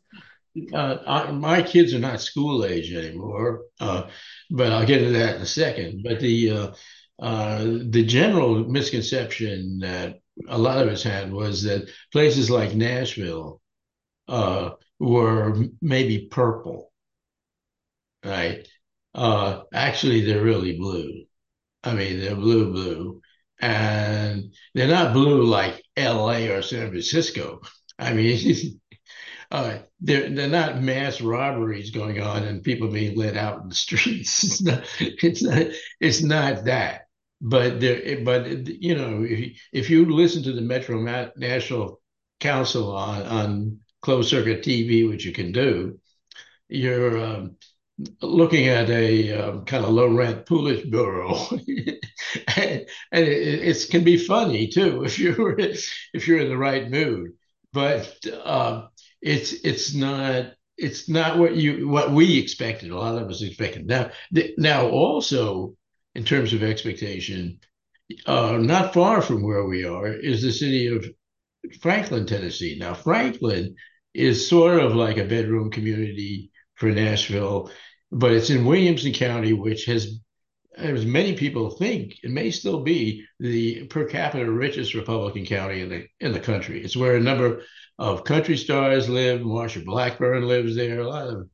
[0.73, 4.09] Uh, I, my kids are not school age anymore, uh,
[4.49, 6.01] but I'll get into that in a second.
[6.03, 6.71] But the uh,
[7.21, 13.61] uh the general misconception that a lot of us had was that places like Nashville
[14.27, 16.91] uh, were maybe purple,
[18.23, 18.67] right?
[19.13, 21.25] Uh, actually, they're really blue.
[21.83, 23.21] I mean, they're blue, blue
[23.61, 26.49] and they're not blue like L.A.
[26.49, 27.61] or San Francisco.
[27.99, 28.81] I mean,
[29.51, 33.75] uh, they're they're not mass robberies going on and people being let out in the
[33.75, 34.61] streets.
[34.61, 34.83] It's not.
[34.99, 35.67] It's not.
[36.01, 37.08] It's not that.
[37.41, 38.23] But there.
[38.23, 41.01] But you know, if, if you listen to the Metro
[41.37, 42.01] Nashville
[42.39, 45.99] Council on on closed circuit TV, which you can do,
[46.67, 47.55] you're um,
[48.21, 51.51] looking at a um, kind of low rent Politburo,
[52.57, 56.89] and, and it, it, can be funny too if you're if you're in the right
[56.89, 57.31] mood.
[57.71, 58.89] But um,
[59.21, 62.91] it's it's not it's not what you what we expected.
[62.91, 63.87] A lot of us expected.
[63.87, 64.11] Now
[64.57, 65.75] now also
[66.19, 67.59] in terms of expectation,
[68.25, 71.05] uh, not far from where we are is the city of
[71.81, 72.77] Franklin, Tennessee.
[72.79, 73.75] Now Franklin
[74.13, 77.71] is sort of like a bedroom community for Nashville
[78.11, 80.19] but it's in Williamson County, which has,
[80.75, 85.89] as many people think, it may still be the per capita richest Republican county in
[85.89, 86.83] the in the country.
[86.83, 87.63] It's where a number
[87.97, 89.41] of country stars live.
[89.41, 91.01] Marsha Blackburn lives there.
[91.01, 91.49] A lot of,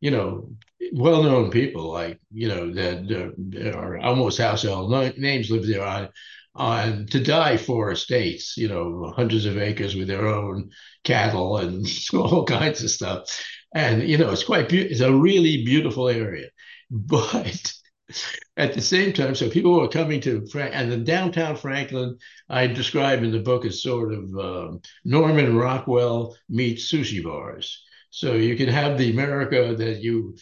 [0.00, 0.52] you know,
[0.92, 3.34] well-known people like you know that
[3.74, 6.08] uh, are almost household names live there on
[6.54, 10.70] on to die for estates, you know, hundreds of acres with their own
[11.04, 13.40] cattle and all kinds of stuff.
[13.74, 16.48] And you know it's quite be- it's a really beautiful area.
[16.90, 17.72] But
[18.56, 22.66] at the same time so people were coming to Frank and the downtown franklin i
[22.66, 27.84] describe in the book as sort of um, norman rockwell meets sushi bars.
[28.10, 30.36] So you can have the america that you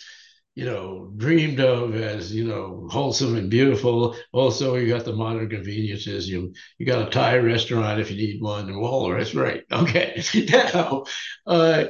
[0.58, 4.16] you know dreamed of as you know wholesome and beautiful.
[4.32, 6.28] Also you got the modern conveniences.
[6.28, 8.68] You you got a thai restaurant if you need one.
[8.68, 10.20] And walrus right okay.
[10.52, 11.04] Now
[11.46, 11.84] uh,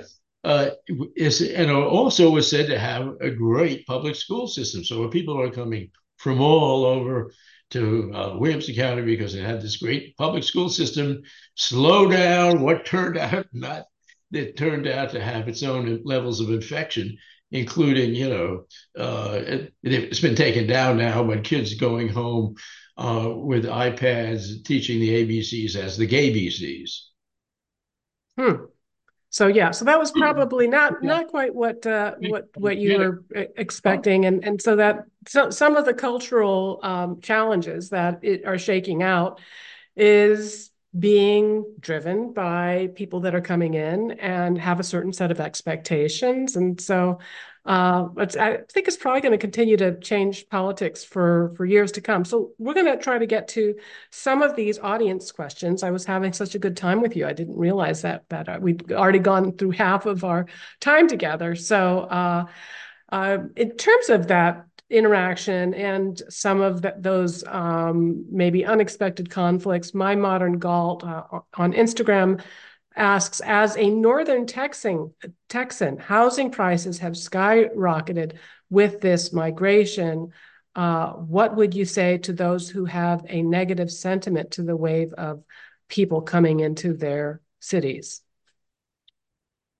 [0.44, 0.70] uh,
[1.16, 4.84] is and also was said to have a great public school system.
[4.84, 7.32] So when people are coming from all over
[7.70, 11.22] to uh, Williamson County because it had this great public school system,
[11.54, 12.60] slow down.
[12.60, 13.84] What turned out not
[14.30, 17.16] it turned out to have its own levels of infection,
[17.50, 18.64] including you know
[18.98, 19.40] uh,
[19.82, 22.54] it, has been taken down now, but kids going home
[22.96, 26.90] uh, with iPads teaching the ABCs as the gay BCs.
[28.38, 28.64] Hmm.
[29.30, 33.24] So yeah, so that was probably not not quite what uh, what what you were
[33.56, 38.58] expecting, and and so that so, some of the cultural um, challenges that it are
[38.58, 39.40] shaking out
[39.96, 45.40] is being driven by people that are coming in and have a certain set of
[45.40, 47.18] expectations, and so
[47.68, 52.00] uh, I think it's probably going to continue to change politics for for years to
[52.00, 52.24] come.
[52.24, 53.74] So we're going to try to get to
[54.10, 55.82] some of these audience questions.
[55.82, 57.26] I was having such a good time with you.
[57.26, 60.46] I didn't realize that that uh, we'd already gone through half of our
[60.80, 61.54] time together.
[61.54, 62.46] So uh,
[63.10, 69.94] uh, in terms of that interaction and some of the, those um, maybe unexpected conflicts,
[69.94, 71.24] my modern Galt uh,
[71.54, 72.42] on Instagram
[72.96, 75.14] asks, as a Northern Texan,
[75.48, 78.36] Texan, housing prices have skyrocketed
[78.70, 80.32] with this migration.
[80.74, 85.12] Uh, what would you say to those who have a negative sentiment to the wave
[85.14, 85.42] of
[85.88, 88.22] people coming into their cities?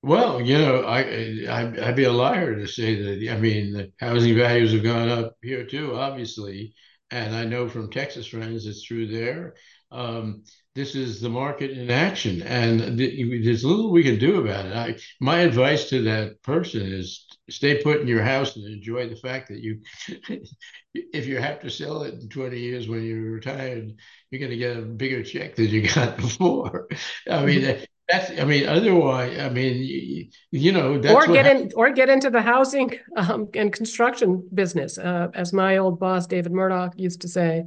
[0.03, 1.01] Well, you know, I,
[1.49, 3.33] I I'd be a liar to say that.
[3.33, 6.75] I mean, the housing values have gone up here too, obviously,
[7.11, 9.55] and I know from Texas friends it's true there.
[9.91, 14.67] Um, this is the market in action, and th- there's little we can do about
[14.67, 14.73] it.
[14.77, 19.17] I, my advice to that person is stay put in your house and enjoy the
[19.17, 19.81] fact that you,
[20.95, 23.95] if you have to sell it in 20 years when you're retired,
[24.31, 26.87] you're going to get a bigger check than you got before.
[27.29, 27.85] I mean, mm-hmm.
[28.09, 32.31] That's, I mean, otherwise, I mean, you, you know, or get in, or get into
[32.31, 37.29] the housing um, and construction business, uh, as my old boss David Murdoch used to
[37.29, 37.67] say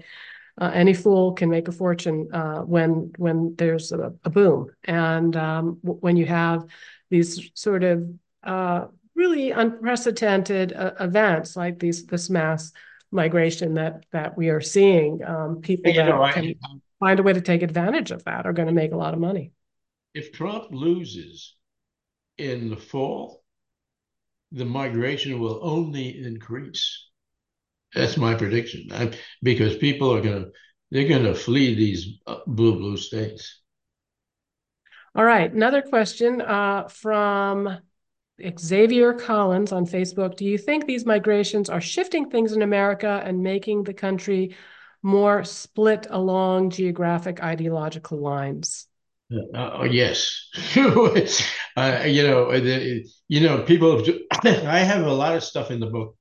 [0.60, 5.36] uh, any fool can make a fortune uh, when when there's a, a boom, and
[5.36, 6.66] um, w- when you have
[7.10, 8.10] these sort of
[8.44, 12.72] uh, really unprecedented uh, events like these this mass
[13.12, 16.56] migration that that we are seeing, um, people you that know, can I,
[17.00, 19.20] find a way to take advantage of that are going to make a lot of
[19.20, 19.52] money.
[20.14, 21.56] If Trump loses
[22.38, 23.44] in the fall,
[24.52, 27.08] the migration will only increase.
[27.96, 28.88] That's my prediction.
[28.92, 30.52] I, because people are going to
[30.92, 33.62] they're going to flee these uh, blue blue states.
[35.16, 37.80] All right, another question uh, from
[38.60, 40.36] Xavier Collins on Facebook.
[40.36, 44.56] Do you think these migrations are shifting things in America and making the country
[45.02, 48.88] more split along geographic ideological lines?
[49.32, 50.50] Uh, oh, yes.
[50.76, 54.04] uh, you know, the, you know, people.
[54.44, 56.18] I have a lot of stuff in the book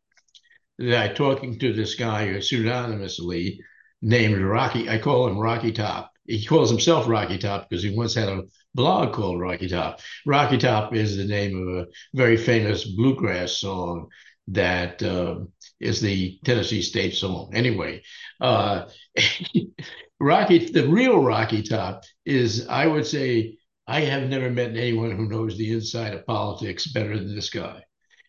[0.79, 3.59] that talking to this guy pseudonymously
[4.01, 4.89] named Rocky.
[4.89, 6.13] I call him Rocky Top.
[6.27, 8.43] He calls himself Rocky Top because he once had a
[8.75, 10.01] blog called Rocky Top.
[10.25, 14.09] Rocky Top is the name of a very famous bluegrass song
[14.49, 15.41] that uh,
[15.81, 17.51] is the Tennessee state song.
[17.55, 18.03] Anyway,
[18.41, 18.87] uh,
[20.21, 23.57] Rocky, the real Rocky Top is, I would say,
[23.87, 27.83] I have never met anyone who knows the inside of politics better than this guy.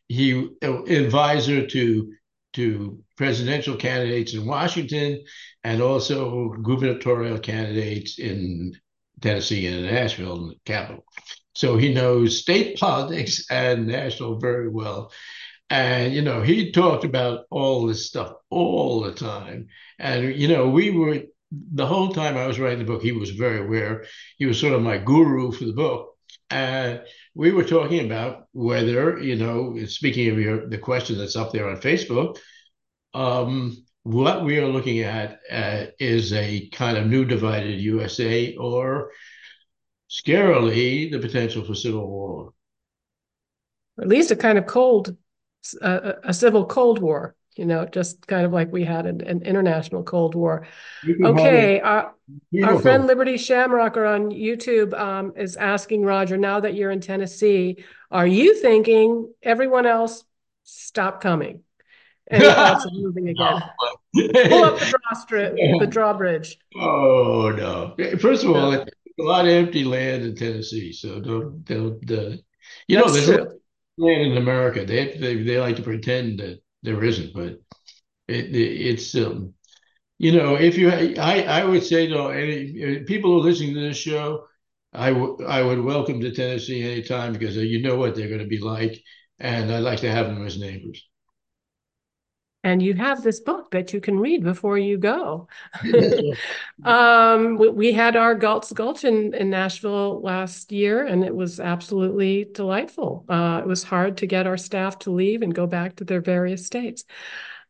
[0.07, 2.13] He uh, advisor to
[2.53, 5.23] to presidential candidates in Washington
[5.63, 8.73] and also gubernatorial candidates in
[9.21, 11.05] Tennessee and Nashville, in the capital.
[11.53, 15.11] So he knows state politics and national very well.
[15.69, 19.67] And, you know, he talked about all this stuff all the time.
[19.99, 21.21] And, you know, we were,
[21.51, 24.05] the whole time I was writing the book, he was very aware.
[24.37, 26.15] He was sort of my guru for the book.
[26.49, 27.01] And
[27.33, 31.69] we were talking about whether, you know, speaking of your the question that's up there
[31.69, 32.37] on Facebook,
[33.13, 39.11] um, what we are looking at uh, is a kind of new divided USA or
[40.09, 42.53] scarily the potential for civil war.
[43.99, 45.15] At least a kind of cold,
[45.81, 49.41] uh, a civil Cold War, you know, just kind of like we had an, an
[49.41, 50.65] international Cold War.
[51.23, 51.81] Okay.
[51.81, 52.13] Our,
[52.63, 57.83] our friend Liberty Shamrocker on YouTube um, is asking Roger, now that you're in Tennessee,
[58.09, 60.23] are you thinking everyone else
[60.63, 61.63] stop coming?
[62.29, 63.61] Any thoughts of moving again?
[64.49, 66.57] Pull up the drawstring, the drawbridge.
[66.79, 67.95] Oh no!
[68.17, 68.85] First of all, a
[69.19, 72.11] lot of empty land in Tennessee, so don't don't.
[72.11, 72.37] Uh,
[72.87, 73.53] you That's know, there's
[73.97, 74.85] land in America.
[74.85, 77.59] They, they they like to pretend that there isn't, but
[78.27, 79.53] it, it it's um,
[80.19, 83.81] you know, if you, I I would say to any people who are listening to
[83.81, 84.45] this show,
[84.93, 88.47] I would I would welcome to Tennessee anytime because you know what they're going to
[88.47, 89.01] be like,
[89.39, 91.07] and I'd like to have them as neighbors
[92.63, 95.47] and you have this book that you can read before you go.
[96.83, 101.59] um, we, we, had our Galt's Gulch in, in Nashville last year, and it was
[101.59, 103.25] absolutely delightful.
[103.27, 106.21] Uh, it was hard to get our staff to leave and go back to their
[106.21, 107.05] various states.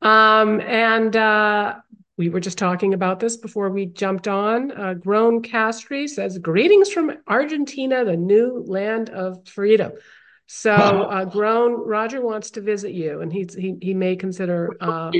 [0.01, 1.75] Um, and uh,
[2.17, 4.71] we were just talking about this before we jumped on.
[4.71, 9.93] Uh, Grown Castry says, Greetings from Argentina, the new land of freedom.
[10.47, 15.11] So, uh, Grown, Roger wants to visit you, and he's, he he may consider uh,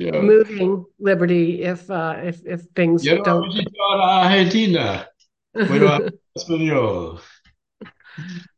[0.00, 3.44] moving Liberty if uh, if if things Yo don't.
[3.92, 5.06] Argentina.
[5.56, 7.20] Español.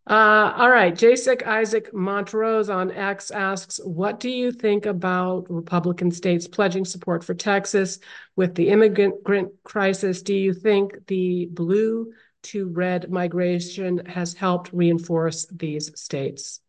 [0.08, 0.94] Uh, all right.
[0.94, 7.24] Jasek Isaac Montrose on X asks, what do you think about Republican states pledging support
[7.24, 7.98] for Texas
[8.36, 10.22] with the immigrant crisis?
[10.22, 12.12] Do you think the blue
[12.46, 16.60] to red migration has helped reinforce these states?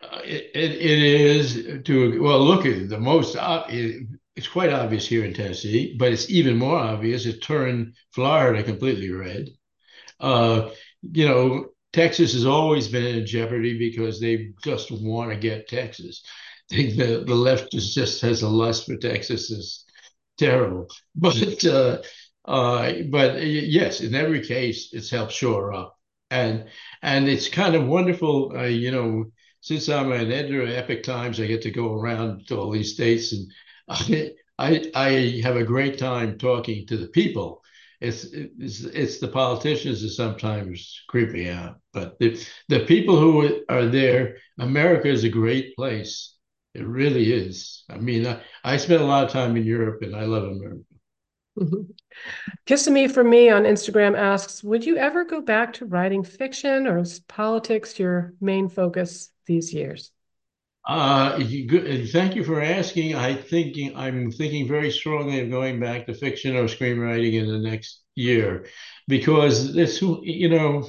[0.00, 4.72] Uh, it, it, it is to, well, look, at the most, uh, it, it's quite
[4.72, 7.26] obvious here in Tennessee, but it's even more obvious.
[7.26, 9.48] It turned Florida completely red.
[10.20, 10.70] Uh,
[11.02, 16.22] you know, Texas has always been in jeopardy because they just want to get Texas.
[16.70, 19.84] The, the left just has a lust for Texas is
[20.36, 20.88] terrible.
[21.16, 21.36] But
[22.48, 25.98] uh, uh, but yes, in every case, it's helped shore up,
[26.30, 26.68] and
[27.02, 28.52] and it's kind of wonderful.
[28.56, 29.26] Uh, you know,
[29.60, 32.94] since I'm an editor of Epoch Times, I get to go around to all these
[32.94, 33.52] states, and
[33.88, 37.62] I I, I have a great time talking to the people
[38.00, 41.80] it's it's it's the politicians that sometimes creep me out.
[41.92, 46.34] But the the people who are there, America is a great place.
[46.74, 47.84] It really is.
[47.90, 50.84] I mean, I, I spent a lot of time in Europe, and I love America.
[51.58, 51.82] Mm-hmm.
[52.66, 56.98] Kissimmee for me on Instagram asks, would you ever go back to writing fiction, or
[56.98, 60.10] is politics your main focus these years?
[60.86, 61.38] Uh,
[62.12, 63.14] thank you for asking.
[63.14, 67.58] I thinking I'm thinking very strongly of going back to fiction or screenwriting in the
[67.58, 68.66] next year,
[69.06, 70.88] because this, you know,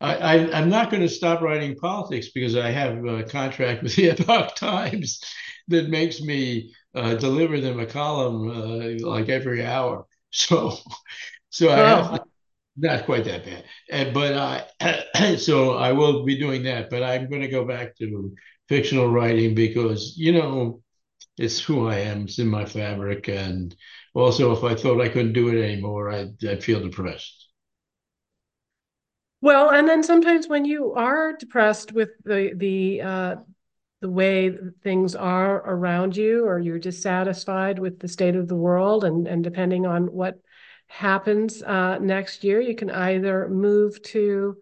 [0.00, 3.96] I, I am not going to stop writing politics because I have a contract with
[3.96, 5.20] the Epoch Times
[5.68, 10.06] that makes me uh, deliver them a column uh, like every hour.
[10.34, 10.76] So,
[11.50, 12.20] so I have to,
[12.76, 14.34] not quite that bad, uh, but
[14.80, 16.90] I so I will be doing that.
[16.90, 18.34] But I'm going to go back to
[18.68, 20.82] fictional writing because you know
[21.38, 22.24] it's who I am.
[22.24, 23.74] It's in my fabric, and
[24.14, 27.48] also if I thought I couldn't do it anymore, I'd, I'd feel depressed.
[29.40, 33.36] Well, and then sometimes when you are depressed with the the uh,
[34.04, 39.02] the way things are around you, or you're dissatisfied with the state of the world,
[39.02, 40.38] and and depending on what
[40.88, 44.58] happens uh, next year, you can either move to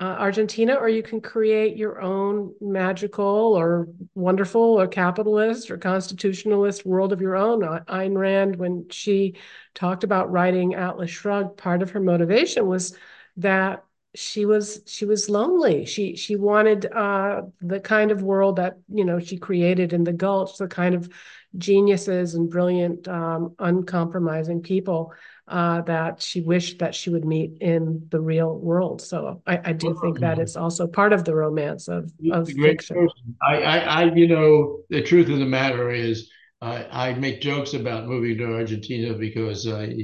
[0.00, 6.84] uh, Argentina, or you can create your own magical or wonderful or capitalist or constitutionalist
[6.84, 7.60] world of your own.
[7.60, 9.36] Ayn Rand, when she
[9.74, 12.96] talked about writing Atlas Shrugged, part of her motivation was
[13.36, 13.84] that
[14.14, 15.84] she was she was lonely.
[15.86, 20.12] She she wanted uh, the kind of world that you know she created in the
[20.12, 21.08] Gulch, the kind of
[21.56, 25.12] geniuses and brilliant, um, uncompromising people
[25.46, 29.02] uh, that she wished that she would meet in the real world.
[29.02, 33.08] So I, I do think that it's also part of the romance of, of fiction.
[33.42, 37.74] I, I, I, you know, the truth of the matter is, I, I make jokes
[37.74, 39.94] about moving to Argentina because I,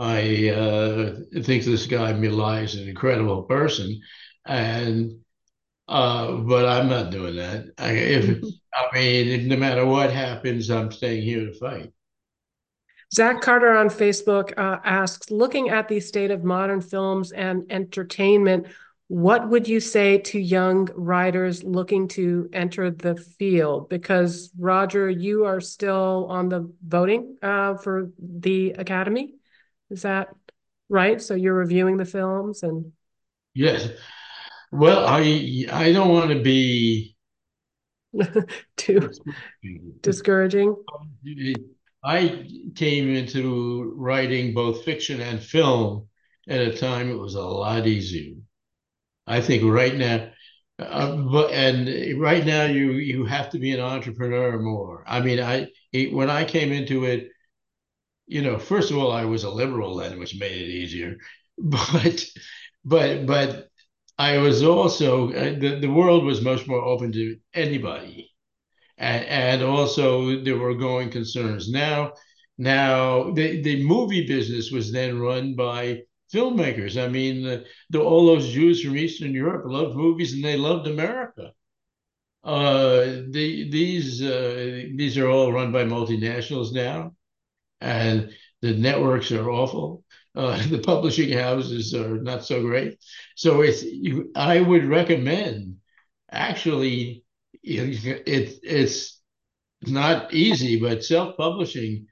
[0.00, 4.00] I uh, think this guy Milei is an incredible person,
[4.46, 5.18] and
[5.86, 7.66] uh, but I'm not doing that.
[7.76, 8.42] I, if
[8.74, 11.92] I mean, no matter what happens, I'm staying here to fight.
[13.12, 18.68] Zach Carter on Facebook uh, asks, looking at the state of modern films and entertainment,
[19.08, 23.90] what would you say to young writers looking to enter the field?
[23.90, 29.34] Because Roger, you are still on the voting uh, for the Academy.
[29.90, 30.34] Is that
[30.88, 31.20] right?
[31.20, 32.92] So you're reviewing the films and.
[33.54, 33.88] Yes.
[34.72, 37.16] Well, I I don't want to be
[38.76, 39.10] too
[40.02, 40.76] discouraging.
[42.02, 46.08] I came into writing both fiction and film
[46.48, 48.36] at a time it was a lot easier.
[49.26, 50.30] I think right now,
[50.78, 55.04] uh, but and right now you you have to be an entrepreneur more.
[55.06, 55.68] I mean, I
[56.12, 57.28] when I came into it,
[58.30, 61.16] you know, first of all, I was a liberal then, which made it easier,
[61.58, 62.24] but
[62.84, 63.68] but but
[64.18, 68.30] I was also uh, the the world was much more open to anybody
[69.00, 71.70] and, and also there were going concerns.
[71.70, 72.12] Now,
[72.58, 76.02] now the, the movie business was then run by
[76.32, 77.02] filmmakers.
[77.02, 80.86] I mean, the, the, all those Jews from Eastern Europe loved movies and they loved
[80.86, 81.52] America.
[82.44, 87.14] Uh, the, these uh, these are all run by multinationals now,
[87.80, 90.04] and the networks are awful.
[90.34, 92.98] Uh, the publishing houses are not so great.
[93.36, 95.76] So it's you, I would recommend
[96.30, 97.24] actually
[97.62, 99.20] it, it's
[99.82, 102.06] not easy, but self-publishing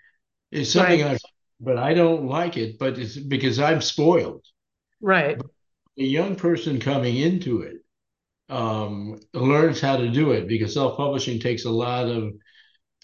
[0.50, 1.14] is something Right.
[1.14, 1.18] I,
[1.60, 2.78] but I don't like it.
[2.78, 4.44] But it's because I'm spoiled.
[5.00, 5.40] Right.
[5.98, 7.78] A young person coming into it
[8.48, 12.32] um, learns how to do it because self-publishing takes a lot of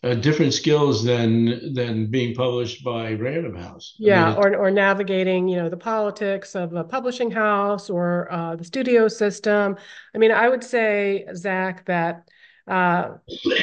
[0.05, 3.97] uh, different skills than than being published by Random House.
[3.99, 8.31] I mean, Yeah, or or navigating, you know, the politics of a publishing house or
[8.31, 9.77] uh, the studio system.
[10.15, 12.29] I mean, I would say, Zach, that
[12.69, 13.15] uh,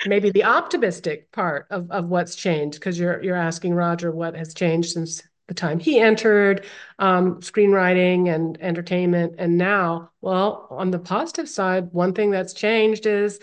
[0.07, 4.53] maybe the optimistic part of of what's changed, because you're you're asking Roger what has
[4.53, 6.65] changed since the time he entered
[6.97, 13.05] um, screenwriting and entertainment, and now, well, on the positive side, one thing that's changed
[13.05, 13.39] is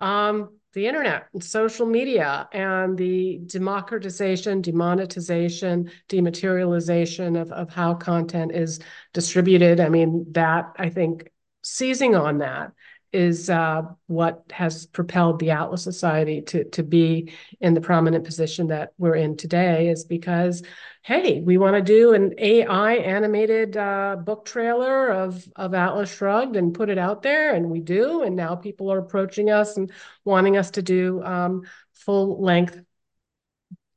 [0.00, 8.52] um, the internet and social media and the democratization, demonetization, dematerialization of, of how content
[8.52, 8.80] is
[9.12, 9.80] distributed.
[9.80, 11.30] I mean, that I think
[11.62, 12.72] seizing on that
[13.12, 18.68] is uh, what has propelled the Atlas Society to, to be in the prominent position
[18.68, 20.62] that we're in today, is because,
[21.02, 26.56] hey, we want to do an AI animated uh, book trailer of, of Atlas Shrugged
[26.56, 28.22] and put it out there, and we do.
[28.22, 29.92] And now people are approaching us and
[30.24, 32.80] wanting us to do um, full length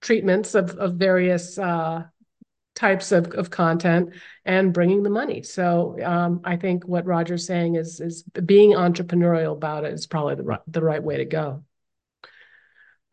[0.01, 2.03] treatments of, of various uh,
[2.75, 4.13] types of, of content
[4.43, 5.41] and bringing the money.
[5.41, 10.35] So um, I think what Roger's saying is is being entrepreneurial about it is probably
[10.35, 11.63] the right, the right way to go.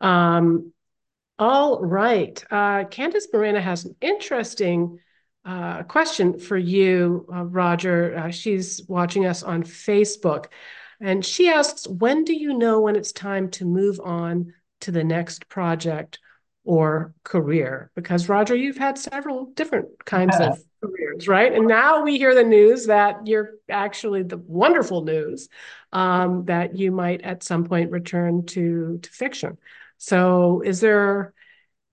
[0.01, 0.73] Um,
[1.39, 2.43] all right.
[2.51, 4.99] Uh, Candice Morena has an interesting
[5.45, 8.15] uh, question for you, uh, Roger.
[8.17, 10.45] Uh, she's watching us on Facebook.
[11.01, 15.03] And she asks, when do you know when it's time to move on to the
[15.03, 16.19] next project
[16.63, 17.91] or career?
[17.95, 21.53] Because, Roger, you've had several different kinds of careers, right?
[21.53, 25.49] And now we hear the news that you're actually the wonderful news
[25.91, 29.57] um, that you might at some point return to, to fiction.
[29.97, 31.33] So, is there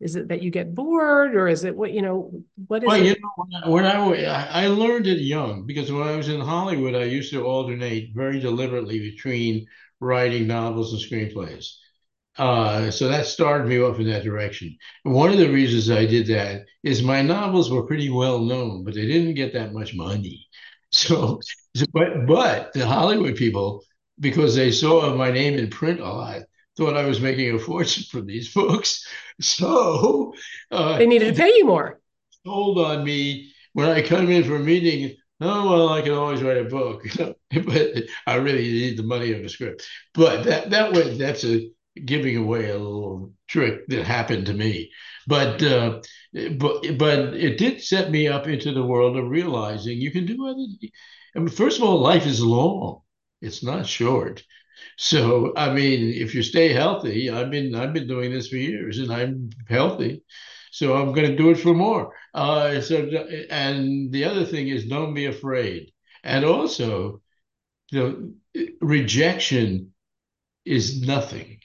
[0.00, 2.42] is it that you get bored, or is it what you know?
[2.66, 6.08] What is well, you know, when I, when I I learned it young because when
[6.08, 9.66] I was in Hollywood, I used to alternate very deliberately between
[10.00, 11.74] writing novels and screenplays.
[12.38, 14.76] Uh, so that started me off in that direction.
[15.04, 18.84] And one of the reasons I did that is my novels were pretty well known,
[18.84, 20.46] but they didn't get that much money.
[20.92, 21.38] So,
[21.92, 23.84] but but the Hollywood people,
[24.18, 26.42] because they saw my name in print a lot,
[26.76, 29.06] thought I was making a fortune from these books.
[29.40, 30.34] So
[30.72, 32.00] uh, They needed to pay you more.
[32.44, 35.16] told on me when I come in for a meeting.
[35.40, 39.42] Oh well, I can always write a book, but I really need the money of
[39.42, 39.86] a script.
[40.12, 41.70] But that that way, that's a
[42.04, 44.90] giving away a little trick that happened to me.
[45.26, 46.00] But uh,
[46.58, 50.46] but but it did set me up into the world of realizing you can do
[50.46, 50.66] other.
[51.36, 53.02] I mean, first of all, life is long;
[53.40, 54.42] it's not short.
[54.96, 58.98] So I mean, if you stay healthy, I've been I've been doing this for years,
[58.98, 60.22] and I'm healthy,
[60.72, 62.14] so I'm going to do it for more.
[62.34, 63.08] Uh, so
[63.50, 65.92] and the other thing is, don't be afraid,
[66.24, 67.20] and also,
[67.92, 68.32] the
[68.80, 69.92] rejection
[70.64, 71.60] is nothing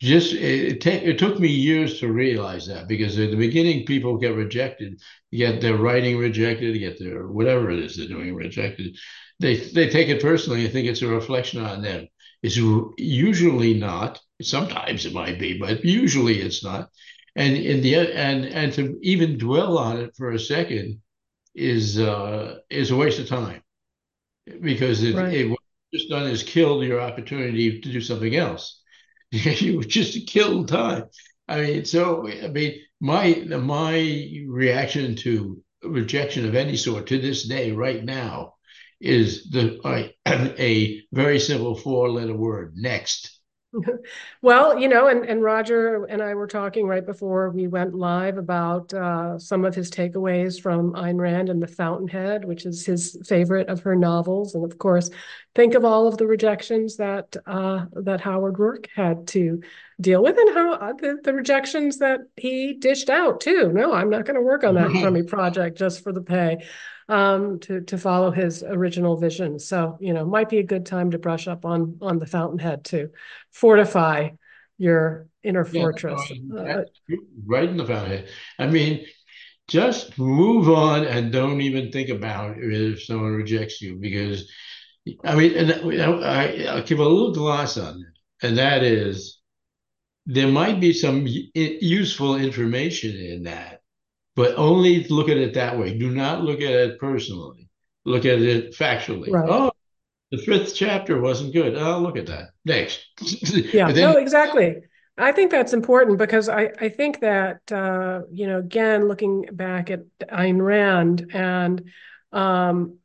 [0.00, 4.18] just it, it, it took me years to realize that because at the beginning people
[4.18, 5.00] get rejected
[5.32, 8.96] get their writing rejected get their whatever it is they're doing rejected.
[9.40, 12.08] They they take it personally and think it's a reflection on them.
[12.42, 12.56] It's
[12.98, 14.20] usually not.
[14.42, 16.90] Sometimes it might be but usually it's not.
[17.34, 21.00] And in the and and to even dwell on it for a second
[21.54, 23.62] is uh is a waste of time.
[24.60, 25.34] Because it, Right.
[25.34, 25.58] it
[25.92, 28.82] just done is killed your opportunity to do something else
[29.60, 31.04] you just killed time.
[31.48, 37.46] I mean, so I mean, my my reaction to rejection of any sort to this
[37.46, 38.54] day, right now,
[39.00, 40.12] is the I,
[40.58, 43.35] a very simple four-letter word: next.
[44.42, 48.38] Well, you know, and, and Roger and I were talking right before we went live
[48.38, 53.18] about uh, some of his takeaways from Ayn Rand and The Fountainhead, which is his
[53.26, 54.54] favorite of her novels.
[54.54, 55.10] And of course,
[55.54, 59.62] think of all of the rejections that uh, that Howard Roark had to
[60.00, 63.72] deal with and how uh, the, the rejections that he dished out too.
[63.72, 66.58] No, I'm not going to work on that crummy project just for the pay
[67.08, 69.58] um, to to follow his original vision.
[69.58, 72.84] So, you know, might be a good time to brush up on on the Fountainhead
[72.86, 73.10] to
[73.52, 74.30] fortify
[74.78, 76.32] your inner Yeah, fortress.
[76.54, 76.90] Uh, that's
[77.44, 78.28] right in the fountainhead.
[78.58, 79.04] I mean,
[79.68, 84.50] just move on and don't even think about it if someone rejects you because
[85.24, 85.72] I mean, and
[86.24, 89.40] I, I'll give a little gloss on it, and that is
[90.26, 93.75] there might be some useful information in that,
[94.36, 95.98] but only look at it that way.
[95.98, 97.68] Do not look at it personally.
[98.04, 99.32] Look at it factually.
[99.32, 99.48] right.
[99.48, 99.72] Oh,
[100.30, 101.76] the fifth chapter wasn't good.
[101.76, 102.50] Oh, look at that.
[102.64, 103.04] Next.
[103.72, 103.90] Yeah.
[103.90, 104.76] then No, exactly.
[105.18, 109.90] I think that's important because I, I think that, uh, you know, again, looking back
[109.90, 111.90] at Ayn Rand and
[112.32, 112.98] um,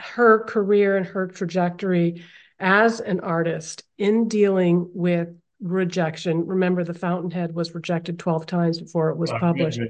[0.00, 2.22] her career and her trajectory
[2.58, 5.28] as an artist in dealing with
[5.62, 6.46] rejection.
[6.46, 9.80] Remember, The Fountainhead was rejected 12 times before it was published.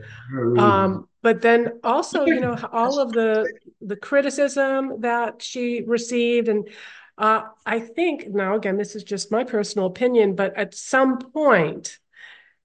[0.58, 3.50] Um, but then also, you know, all of the
[3.80, 6.68] the criticism that she received and
[7.18, 11.98] uh, I think now, again, this is just my personal opinion, but at some point,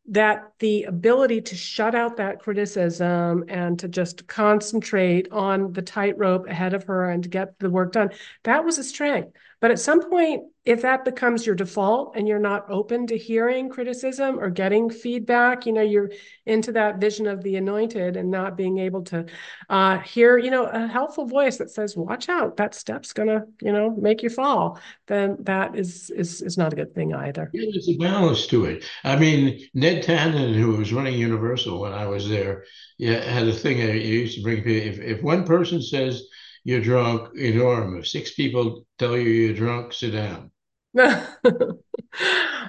[0.09, 6.47] that the ability to shut out that criticism and to just concentrate on the tightrope
[6.47, 8.09] ahead of her and to get the work done,
[8.43, 9.35] that was a strength.
[9.59, 13.69] But at some point, if that becomes your default and you're not open to hearing
[13.69, 16.11] criticism or getting feedback, you know, you're
[16.45, 19.25] into that vision of the anointed and not being able to
[19.69, 23.71] uh, hear, you know, a helpful voice that says, "Watch out, that step's gonna, you
[23.71, 27.49] know, make you fall." Then that is is is not a good thing either.
[27.53, 28.83] Yeah, there's a balance to it.
[29.03, 32.65] I mean, Ned Tanen, who was running Universal when I was there,
[32.97, 33.77] yeah, had a thing.
[33.77, 34.59] He used to bring.
[34.67, 36.23] If if one person says
[36.68, 37.97] you're drunk, ignore them.
[37.97, 40.51] If six people tell you you're drunk, sit down.
[40.97, 41.72] uh,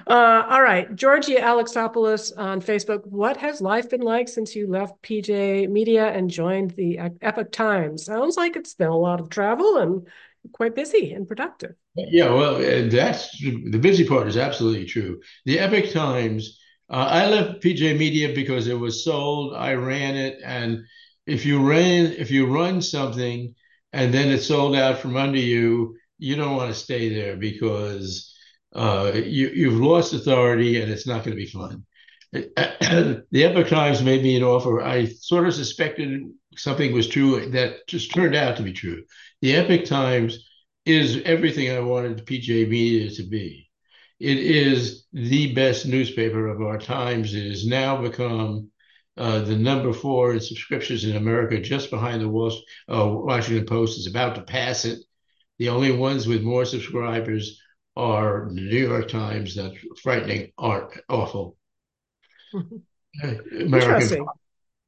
[0.07, 0.95] all right.
[0.95, 3.05] Georgia Alexopoulos on Facebook.
[3.05, 8.05] What has life been like since you left PJ Media and joined the Epoch Times?
[8.05, 10.07] Sounds like it's been a lot of travel and
[10.53, 11.75] quite busy and productive.
[11.95, 12.57] Yeah, well,
[12.89, 15.19] that's the busy part is absolutely true.
[15.43, 16.57] The Epoch Times,
[16.89, 19.57] uh, I left PJ Media because it was sold.
[19.57, 20.85] I ran it, and
[21.27, 23.53] if you ran, if you run something
[23.93, 28.33] and then it's sold out from under you, you don't want to stay there because
[28.75, 31.85] uh, you, you've lost authority and it's not going to be fun.
[32.31, 34.81] the Epoch Times made me an offer.
[34.81, 36.21] I sort of suspected
[36.55, 39.03] something was true that just turned out to be true.
[39.41, 40.47] The Epoch Times
[40.85, 43.69] is everything I wanted PJ Media to be.
[44.19, 47.33] It is the best newspaper of our times.
[47.33, 48.69] It has now become
[49.19, 52.53] uh, the number four in subscriptions in America, just behind the Wall,
[52.87, 54.99] uh, Washington Post, is about to pass it.
[55.57, 57.61] The only ones with more subscribers
[57.97, 59.55] are the New York Times.
[59.55, 61.57] That's frightening, art, awful.
[63.21, 64.25] American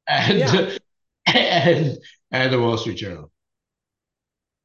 [0.08, 0.78] and, yeah.
[1.26, 1.98] and
[2.30, 3.30] and the Wall Street Journal.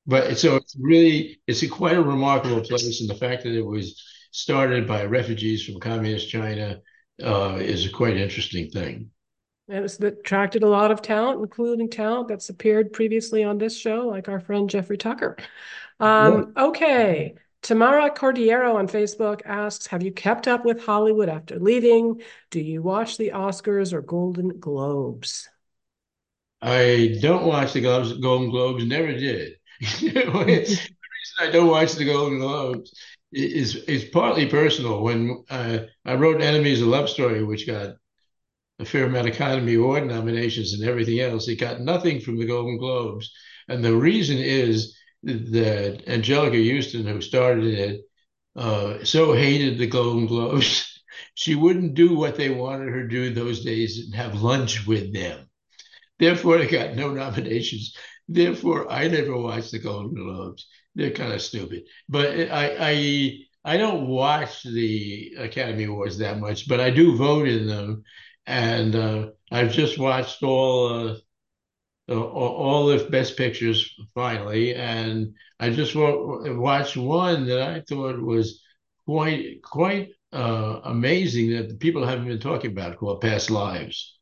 [0.05, 3.65] But so it's really it's a quite a remarkable place, and the fact that it
[3.65, 4.01] was
[4.31, 6.79] started by refugees from communist China
[7.21, 9.11] uh, is a quite interesting thing.
[9.69, 14.07] And it's attracted a lot of talent, including talent that's appeared previously on this show,
[14.07, 15.35] like our friend Jeffrey Tucker.
[15.99, 16.63] Um, yeah.
[16.63, 17.35] Okay.
[17.63, 22.21] Tamara Cordiero on Facebook asks Have you kept up with Hollywood after leaving?
[22.49, 25.49] Do you watch the Oscars or Golden Globes?
[26.61, 29.53] I don't watch the Golden Globes, never did.
[29.79, 30.85] the reason
[31.39, 32.93] I don't watch the Golden Globes
[33.31, 35.01] is, is partly personal.
[35.01, 37.95] When uh, I wrote Enemies of Love Story, which got
[38.79, 41.47] a fair amount of Academy Award nominations and everything else.
[41.47, 43.31] It got nothing from the Golden Globes.
[43.67, 48.01] And the reason is that Anjelica Huston, who started it,
[48.55, 51.03] uh, so hated the Golden Globes,
[51.33, 55.13] she wouldn't do what they wanted her to do those days and have lunch with
[55.13, 55.49] them.
[56.19, 57.95] Therefore, they got no nominations.
[58.27, 60.67] Therefore, I never watched the Golden Globes.
[60.95, 61.83] They're kind of stupid.
[62.09, 67.47] But I, I, I don't watch the Academy Awards that much, but I do vote
[67.47, 68.03] in them
[68.47, 71.17] and uh, I've just watched all
[72.09, 78.63] uh, all the best pictures finally, and I just watched one that I thought was
[79.05, 84.17] quite quite uh, amazing that people haven't been talking about called Past Lives.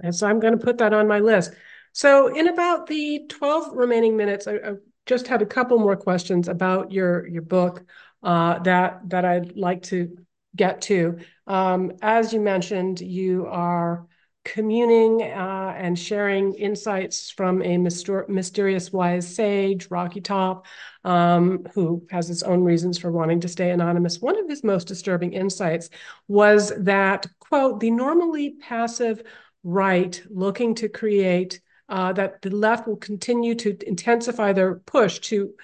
[0.00, 1.52] And so I'm going to put that on my list.
[1.92, 4.72] So in about the 12 remaining minutes, I, I
[5.06, 7.84] just had a couple more questions about your your book
[8.22, 10.16] uh, that that I'd like to
[10.56, 11.18] get to.
[11.46, 14.06] Um, as you mentioned, you are
[14.44, 20.66] communing uh, and sharing insights from a myster- mysterious wise sage, Rocky Top,
[21.02, 24.20] um, who has his own reasons for wanting to stay anonymous.
[24.20, 25.88] One of his most disturbing insights
[26.28, 29.22] was that, quote, the normally passive
[29.62, 35.54] right looking to create, uh, that the left will continue to intensify their push to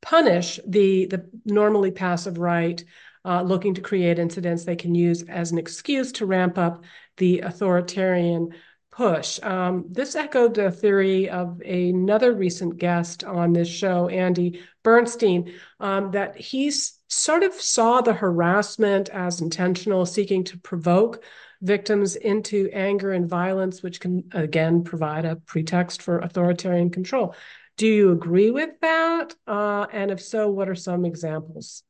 [0.00, 2.84] punish the, the normally passive right
[3.28, 6.82] uh, looking to create incidents they can use as an excuse to ramp up
[7.18, 8.48] the authoritarian
[8.90, 9.38] push.
[9.42, 16.10] Um, this echoed the theory of another recent guest on this show, Andy Bernstein, um,
[16.12, 21.22] that he sort of saw the harassment as intentional, seeking to provoke
[21.60, 27.34] victims into anger and violence, which can again provide a pretext for authoritarian control.
[27.76, 29.34] Do you agree with that?
[29.46, 31.84] Uh, and if so, what are some examples?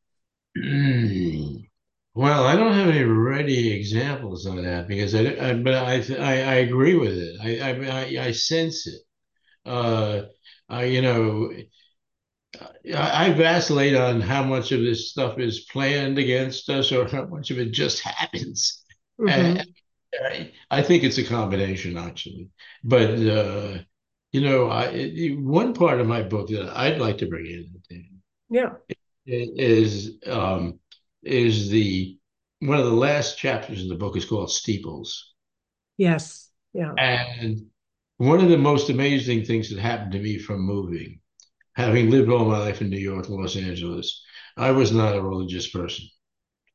[2.15, 6.03] Well, I don't have have any ready examples on that because I, I but I,
[6.19, 7.37] I, I agree with it.
[7.41, 9.01] I I I, sense it.
[9.65, 10.23] Uh,
[10.69, 11.53] I you know
[12.95, 17.27] I, I vacillate on how much of this stuff is planned against us or how
[17.27, 18.85] much of it just happens.
[19.21, 19.61] Mm-hmm.
[20.25, 22.49] I, I, think it's a combination actually,
[22.83, 23.79] but uh,
[24.33, 28.71] you know, I one part of my book that I'd like to bring in, yeah,
[29.29, 30.79] is um,
[31.23, 32.17] is the
[32.61, 35.35] one of the last chapters in the book is called Steeples.
[35.97, 36.51] Yes.
[36.73, 36.93] Yeah.
[36.97, 37.67] And
[38.17, 41.21] one of the most amazing things that happened to me from moving,
[41.75, 44.23] having lived all my life in New York Los Angeles,
[44.57, 46.07] I was not a religious person.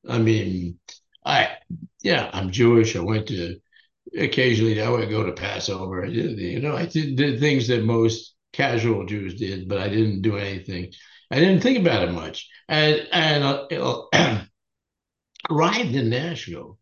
[0.07, 0.79] I mean,
[1.25, 1.57] I
[2.01, 2.95] yeah, I'm Jewish.
[2.95, 3.57] I went to
[4.17, 6.05] occasionally I would go to Passover.
[6.05, 10.37] You know, I did, did things that most casual Jews did, but I didn't do
[10.37, 10.91] anything.
[11.33, 12.47] I didn't think about it much.
[12.69, 14.03] And and uh,
[15.49, 16.77] arrived in Nashville,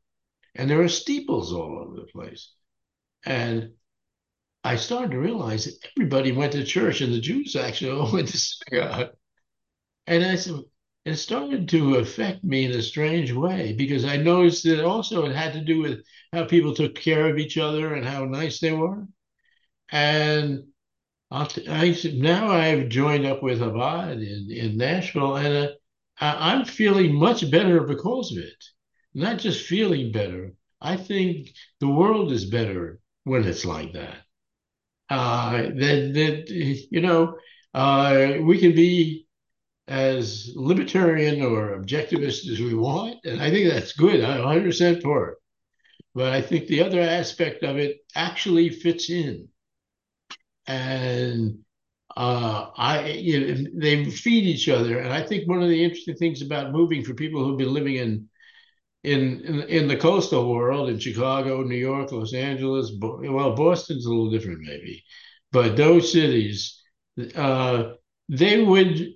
[0.56, 2.52] and there are steeples all over the place.
[3.26, 3.76] And
[4.62, 8.28] I started to realize that everybody went to church, and the Jews actually all went
[8.28, 9.12] to synagogue.
[10.06, 10.56] And I said,
[11.06, 15.34] it started to affect me in a strange way because I noticed that also it
[15.34, 16.02] had to do with
[16.34, 19.08] how people took care of each other and how nice they were.
[19.90, 20.71] And
[21.32, 25.70] I now I've joined up with Chabad in, in Nashville, and uh,
[26.20, 28.64] I'm feeling much better because of it.
[29.14, 30.54] Not just feeling better.
[30.82, 34.18] I think the world is better when it's like that.
[35.10, 37.38] Uh, that that you know,
[37.74, 39.28] uh, we can be
[39.88, 44.22] as libertarian or objectivist as we want, and I think that's good.
[44.22, 45.38] I'm 100% for it.
[46.14, 49.48] But I think the other aspect of it actually fits in,
[50.68, 51.60] and
[52.18, 55.00] uh, I you know, they feed each other.
[55.00, 57.96] And I think one of the interesting things about moving for people who've been living
[57.96, 58.30] in
[59.04, 64.10] in in, in the coastal world in Chicago, New York, Los Angeles, well, Boston's a
[64.10, 65.04] little different maybe,
[65.52, 66.82] but those cities,
[67.36, 67.94] uh,
[68.30, 69.14] they would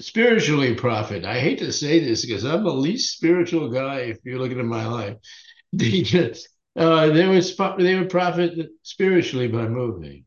[0.00, 1.24] spiritually profit.
[1.24, 4.00] I hate to say this because I'm the least spiritual guy.
[4.00, 5.16] If you're looking at my life,
[5.72, 7.44] they just uh, they would
[7.78, 10.24] they would profit spiritually by moving.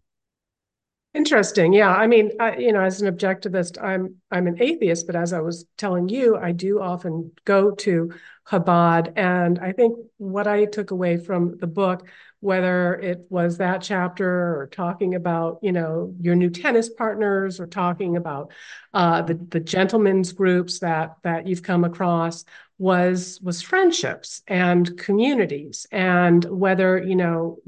[1.15, 1.71] Interesting.
[1.71, 1.95] Yeah.
[1.95, 5.39] I mean, I, you know, as an objectivist, I'm I'm an atheist, but as I
[5.39, 8.11] was telling you, I do often go to
[8.45, 12.05] Chabad, and I think what I took away from the book,
[12.41, 14.27] whether it was that chapter
[14.59, 18.51] or talking about, you know, your new tennis partners, or talking about
[18.93, 22.43] uh, the the gentlemen's groups that that you've come across,
[22.77, 27.59] was was friendships and communities, and whether you know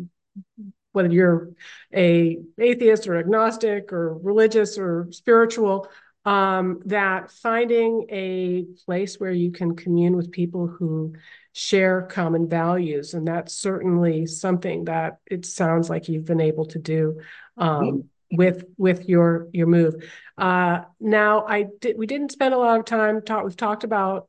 [0.98, 1.52] whether you're
[1.94, 5.88] a atheist or agnostic or religious or spiritual,
[6.26, 11.14] um, that finding a place where you can commune with people who
[11.54, 16.80] share common values, and that's certainly something that it sounds like you've been able to
[16.80, 17.22] do
[17.58, 18.36] um, mm-hmm.
[18.36, 20.04] with with your your move.
[20.36, 23.44] Uh, now, I did we didn't spend a lot of time talk.
[23.44, 24.28] We've talked about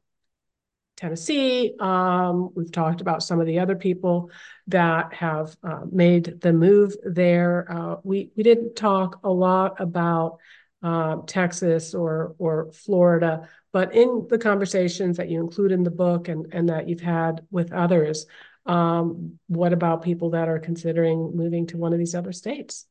[0.98, 1.74] Tennessee.
[1.78, 4.30] Um, we've talked about some of the other people
[4.66, 7.70] that have uh, made the move there.
[7.70, 10.38] Uh, we we didn't talk a lot about
[10.82, 16.28] uh, Texas or or Florida, but in the conversations that you include in the book
[16.28, 18.26] and and that you've had with others,
[18.66, 22.86] um, what about people that are considering moving to one of these other states?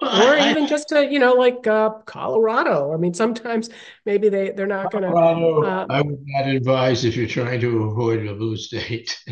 [0.00, 2.92] Well, or I, even I, just to you know like uh, Colorado.
[2.92, 3.70] I mean, sometimes
[4.04, 5.08] maybe they they're not going to.
[5.10, 9.16] Uh, I would not advise if you're trying to avoid a blue state.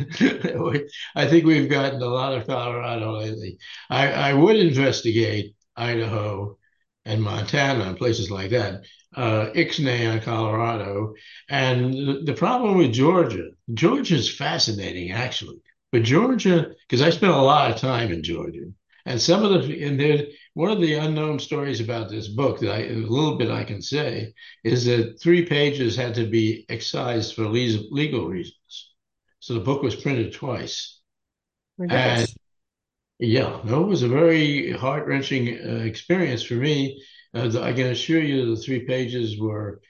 [1.16, 3.58] I think we've gotten a lot of Colorado lately.
[3.90, 6.58] I, I would investigate Idaho
[7.04, 8.84] and Montana and places like that.
[9.14, 11.14] Uh, Ixnay on Colorado,
[11.48, 13.50] and the, the problem with Georgia.
[13.72, 15.58] Georgia is fascinating actually,
[15.92, 18.64] but Georgia because I spent a lot of time in Georgia.
[19.06, 20.24] And some of the and there
[20.54, 23.82] one of the unknown stories about this book that I a little bit I can
[23.82, 24.32] say
[24.64, 28.94] is that three pages had to be excised for legal reasons.
[29.40, 31.00] So the book was printed twice.
[31.88, 32.28] And
[33.18, 37.02] yeah, no, it was a very heart wrenching uh, experience for me.
[37.34, 39.80] Uh, I can assure you the three pages were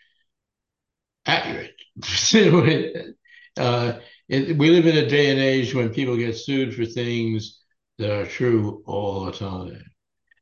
[1.26, 1.74] accurate.
[3.56, 3.98] uh,
[4.28, 7.60] it, we live in a day and age when people get sued for things
[7.98, 9.93] that are true all the time.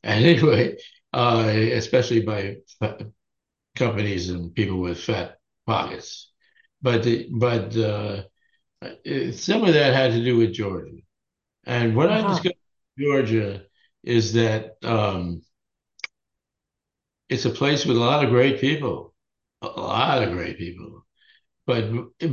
[0.02, 0.76] And anyway,
[1.12, 2.56] uh, especially by
[3.76, 6.30] companies and people with fat pockets.
[6.80, 8.22] But the, but uh,
[9.32, 10.96] some of that had to do with Georgia.
[11.64, 12.26] And what uh-huh.
[12.26, 12.56] I discovered
[12.96, 13.62] in Georgia
[14.02, 15.42] is that um,
[17.28, 19.14] it's a place with a lot of great people,
[19.62, 21.06] a lot of great people.
[21.66, 21.84] but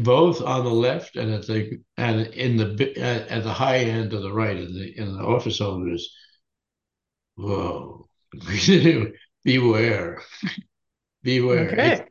[0.04, 4.24] both on the left and at the and in the at the high end of
[4.24, 6.16] the right in the in the office holders.
[7.40, 8.10] Whoa,
[9.46, 10.22] beware,
[11.24, 11.72] beware.
[11.72, 12.06] Okay.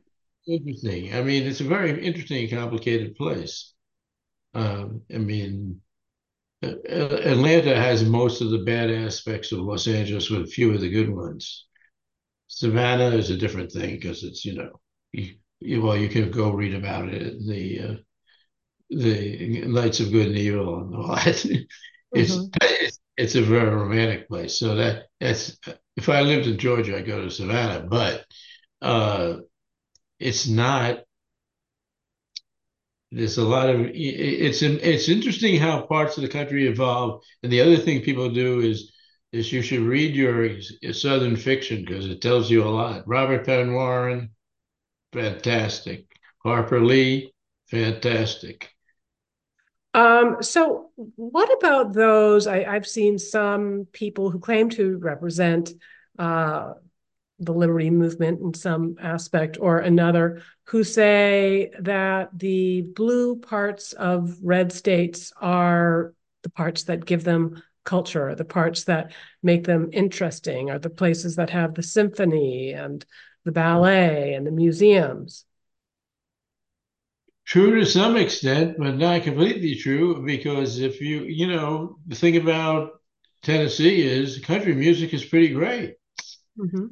[0.47, 1.15] It's interesting.
[1.15, 3.75] I mean, it's a very interesting, complicated place.
[4.55, 5.83] Um, I mean,
[6.63, 10.89] Atlanta has most of the bad aspects of Los Angeles with a few of the
[10.89, 11.67] good ones.
[12.47, 14.81] Savannah is a different thing because it's you know
[15.13, 17.95] you, you, well you can go read about it the uh,
[18.89, 21.27] the Knights of Good and Evil and all that.
[22.13, 22.47] it's, mm-hmm.
[22.63, 24.59] it's it's a very romantic place.
[24.59, 25.59] So that that's
[25.97, 28.25] if I lived in Georgia, I'd go to Savannah, but
[28.81, 29.39] uh,
[30.21, 31.01] it's not
[33.11, 37.23] there's a lot of it's it's interesting how parts of the country evolve.
[37.43, 38.93] And the other thing people do is
[39.33, 40.61] is you should read your
[40.93, 43.03] southern fiction because it tells you a lot.
[43.07, 44.31] Robert penn warren
[45.13, 46.07] fantastic.
[46.45, 47.33] Harper lee
[47.67, 48.71] fantastic
[49.99, 55.73] um, so what about those I, i've seen some people who claim to represent
[56.19, 56.75] uh,
[57.41, 64.37] the liberty movement in some aspect or another who say that the blue parts of
[64.43, 70.71] red states are the parts that give them culture, the parts that make them interesting,
[70.71, 73.07] are the places that have the symphony and
[73.45, 75.47] the ballet and the museums.
[77.49, 82.37] True to some extent, but not completely true, because if you, you know, the thing
[82.37, 83.01] about
[83.43, 85.95] Tennessee is country music is pretty great.
[86.59, 86.89] Mm-hmm.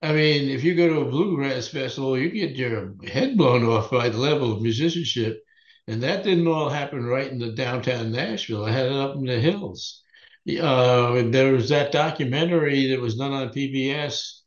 [0.00, 3.90] I mean, if you go to a bluegrass festival, you get your head blown off
[3.90, 5.42] by the level of musicianship.
[5.88, 8.64] And that didn't all happen right in the downtown Nashville.
[8.64, 10.04] I had it up in the hills.
[10.48, 14.40] Uh, there was that documentary that was done on PBS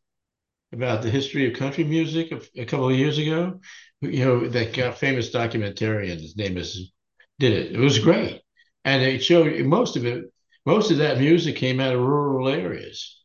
[0.71, 3.59] about the history of country music a, a couple of years ago.
[4.03, 6.91] You know, that famous documentarian, his name is,
[7.39, 7.71] did it.
[7.73, 8.41] It was great.
[8.85, 10.25] And it showed most of it,
[10.65, 13.21] most of that music came out of rural areas.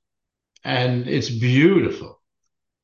[0.64, 2.18] And it's beautiful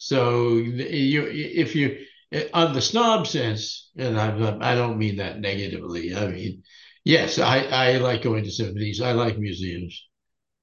[0.05, 2.05] so you, if you,
[2.53, 6.15] on the snob sense, and I, I don't mean that negatively.
[6.15, 6.63] I mean,
[7.05, 9.01] yes, I, I like going to symphonies.
[9.01, 10.07] I like museums,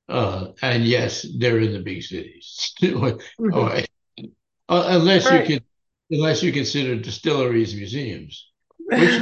[0.08, 2.74] uh, and yes, they're in the big cities.
[2.82, 4.24] mm-hmm.
[4.70, 5.50] oh, unless right.
[5.50, 5.66] you can,
[6.12, 8.50] unless you consider distilleries museums.
[8.78, 9.22] Which,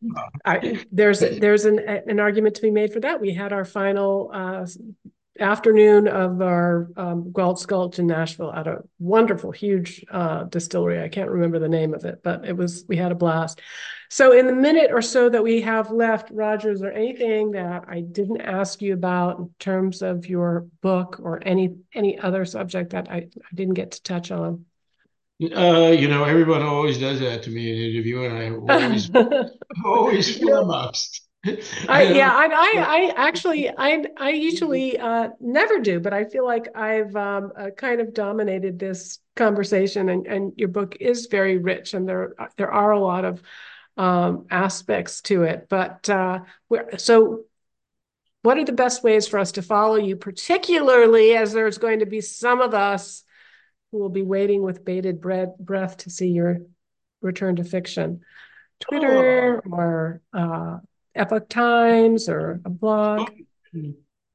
[0.44, 3.20] I, there's there's an an argument to be made for that.
[3.20, 4.66] We had our final uh,
[5.38, 11.02] afternoon of our um, Gulch Gulch in Nashville at a wonderful, huge uh, distillery.
[11.02, 13.60] I can't remember the name of it, but it was we had a blast.
[14.10, 17.84] So, in the minute or so that we have left, Roger, is there anything that
[17.88, 22.90] I didn't ask you about in terms of your book or any any other subject
[22.90, 24.66] that I, I didn't get to touch on?
[25.42, 29.10] Uh, you know, everyone always does that to me in an interview, and I always
[29.84, 31.22] always flummoxed.
[31.88, 36.46] I, yeah, I, I, I actually, I, I usually uh, never do, but I feel
[36.46, 41.58] like I've um, uh, kind of dominated this conversation, and, and your book is very
[41.58, 43.42] rich, and there, there are a lot of
[43.96, 45.66] um, aspects to it.
[45.68, 46.40] But uh,
[46.98, 47.44] so,
[48.42, 52.06] what are the best ways for us to follow you, particularly as there's going to
[52.06, 53.24] be some of us
[53.92, 56.58] who will be waiting with bated breath to see your
[57.20, 58.22] return to fiction?
[58.80, 59.70] Twitter oh.
[59.70, 60.78] or uh,
[61.14, 63.30] Epoch Times or a blog?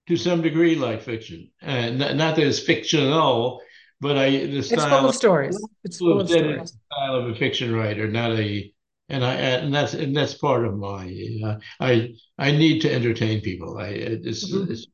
[0.08, 3.62] To some degree, like fiction, and not, not that it's fictional,
[4.00, 5.68] but I the style it's full of stories.
[5.84, 6.78] It's full of stories.
[6.94, 8.74] Style of a fiction writer, not a,
[9.10, 11.14] and I and that's and that's part of my.
[11.44, 13.78] Uh, I I need to entertain people.
[13.78, 14.72] I it's, mm-hmm.
[14.72, 14.88] it's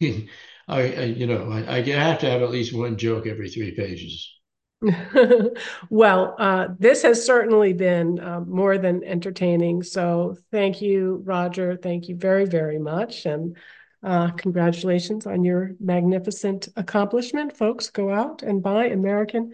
[0.68, 3.72] I, I, you know I, I have to have at least one joke every three
[3.72, 4.38] pages.
[5.90, 9.82] well, uh, this has certainly been uh, more than entertaining.
[9.82, 11.76] So thank you, Roger.
[11.76, 13.26] Thank you very, very much.
[13.26, 13.56] And
[14.04, 17.56] uh, congratulations on your magnificent accomplishment.
[17.56, 19.52] Folks, go out and buy American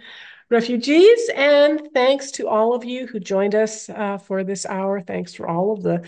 [0.50, 1.30] refugees.
[1.34, 5.00] And thanks to all of you who joined us uh, for this hour.
[5.00, 6.06] Thanks for all of the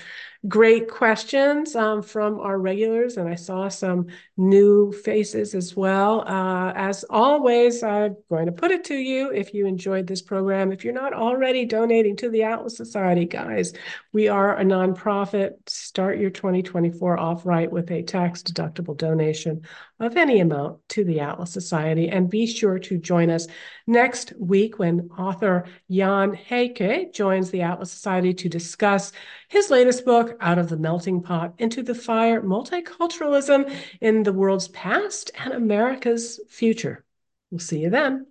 [0.49, 3.17] great questions um, from our regulars.
[3.17, 4.07] And I saw some
[4.37, 6.23] new faces as well.
[6.27, 10.73] Uh, as always, I'm going to put it to you if you enjoyed this program.
[10.73, 13.73] If you're not already donating to the Atlas Society, guys,
[14.13, 15.53] we are a nonprofit.
[15.67, 19.63] Start your 2024 off right with a tax deductible donation
[19.99, 22.09] of any amount to the Atlas Society.
[22.09, 23.47] And be sure to join us
[23.87, 29.13] next week when author Jan Heike joins the Atlas Society to discuss
[29.49, 34.69] his latest book, Out of the Melting Pot into the Fire Multiculturalism in the World's
[34.69, 37.05] Past and America's Future.
[37.51, 38.27] We'll see you then.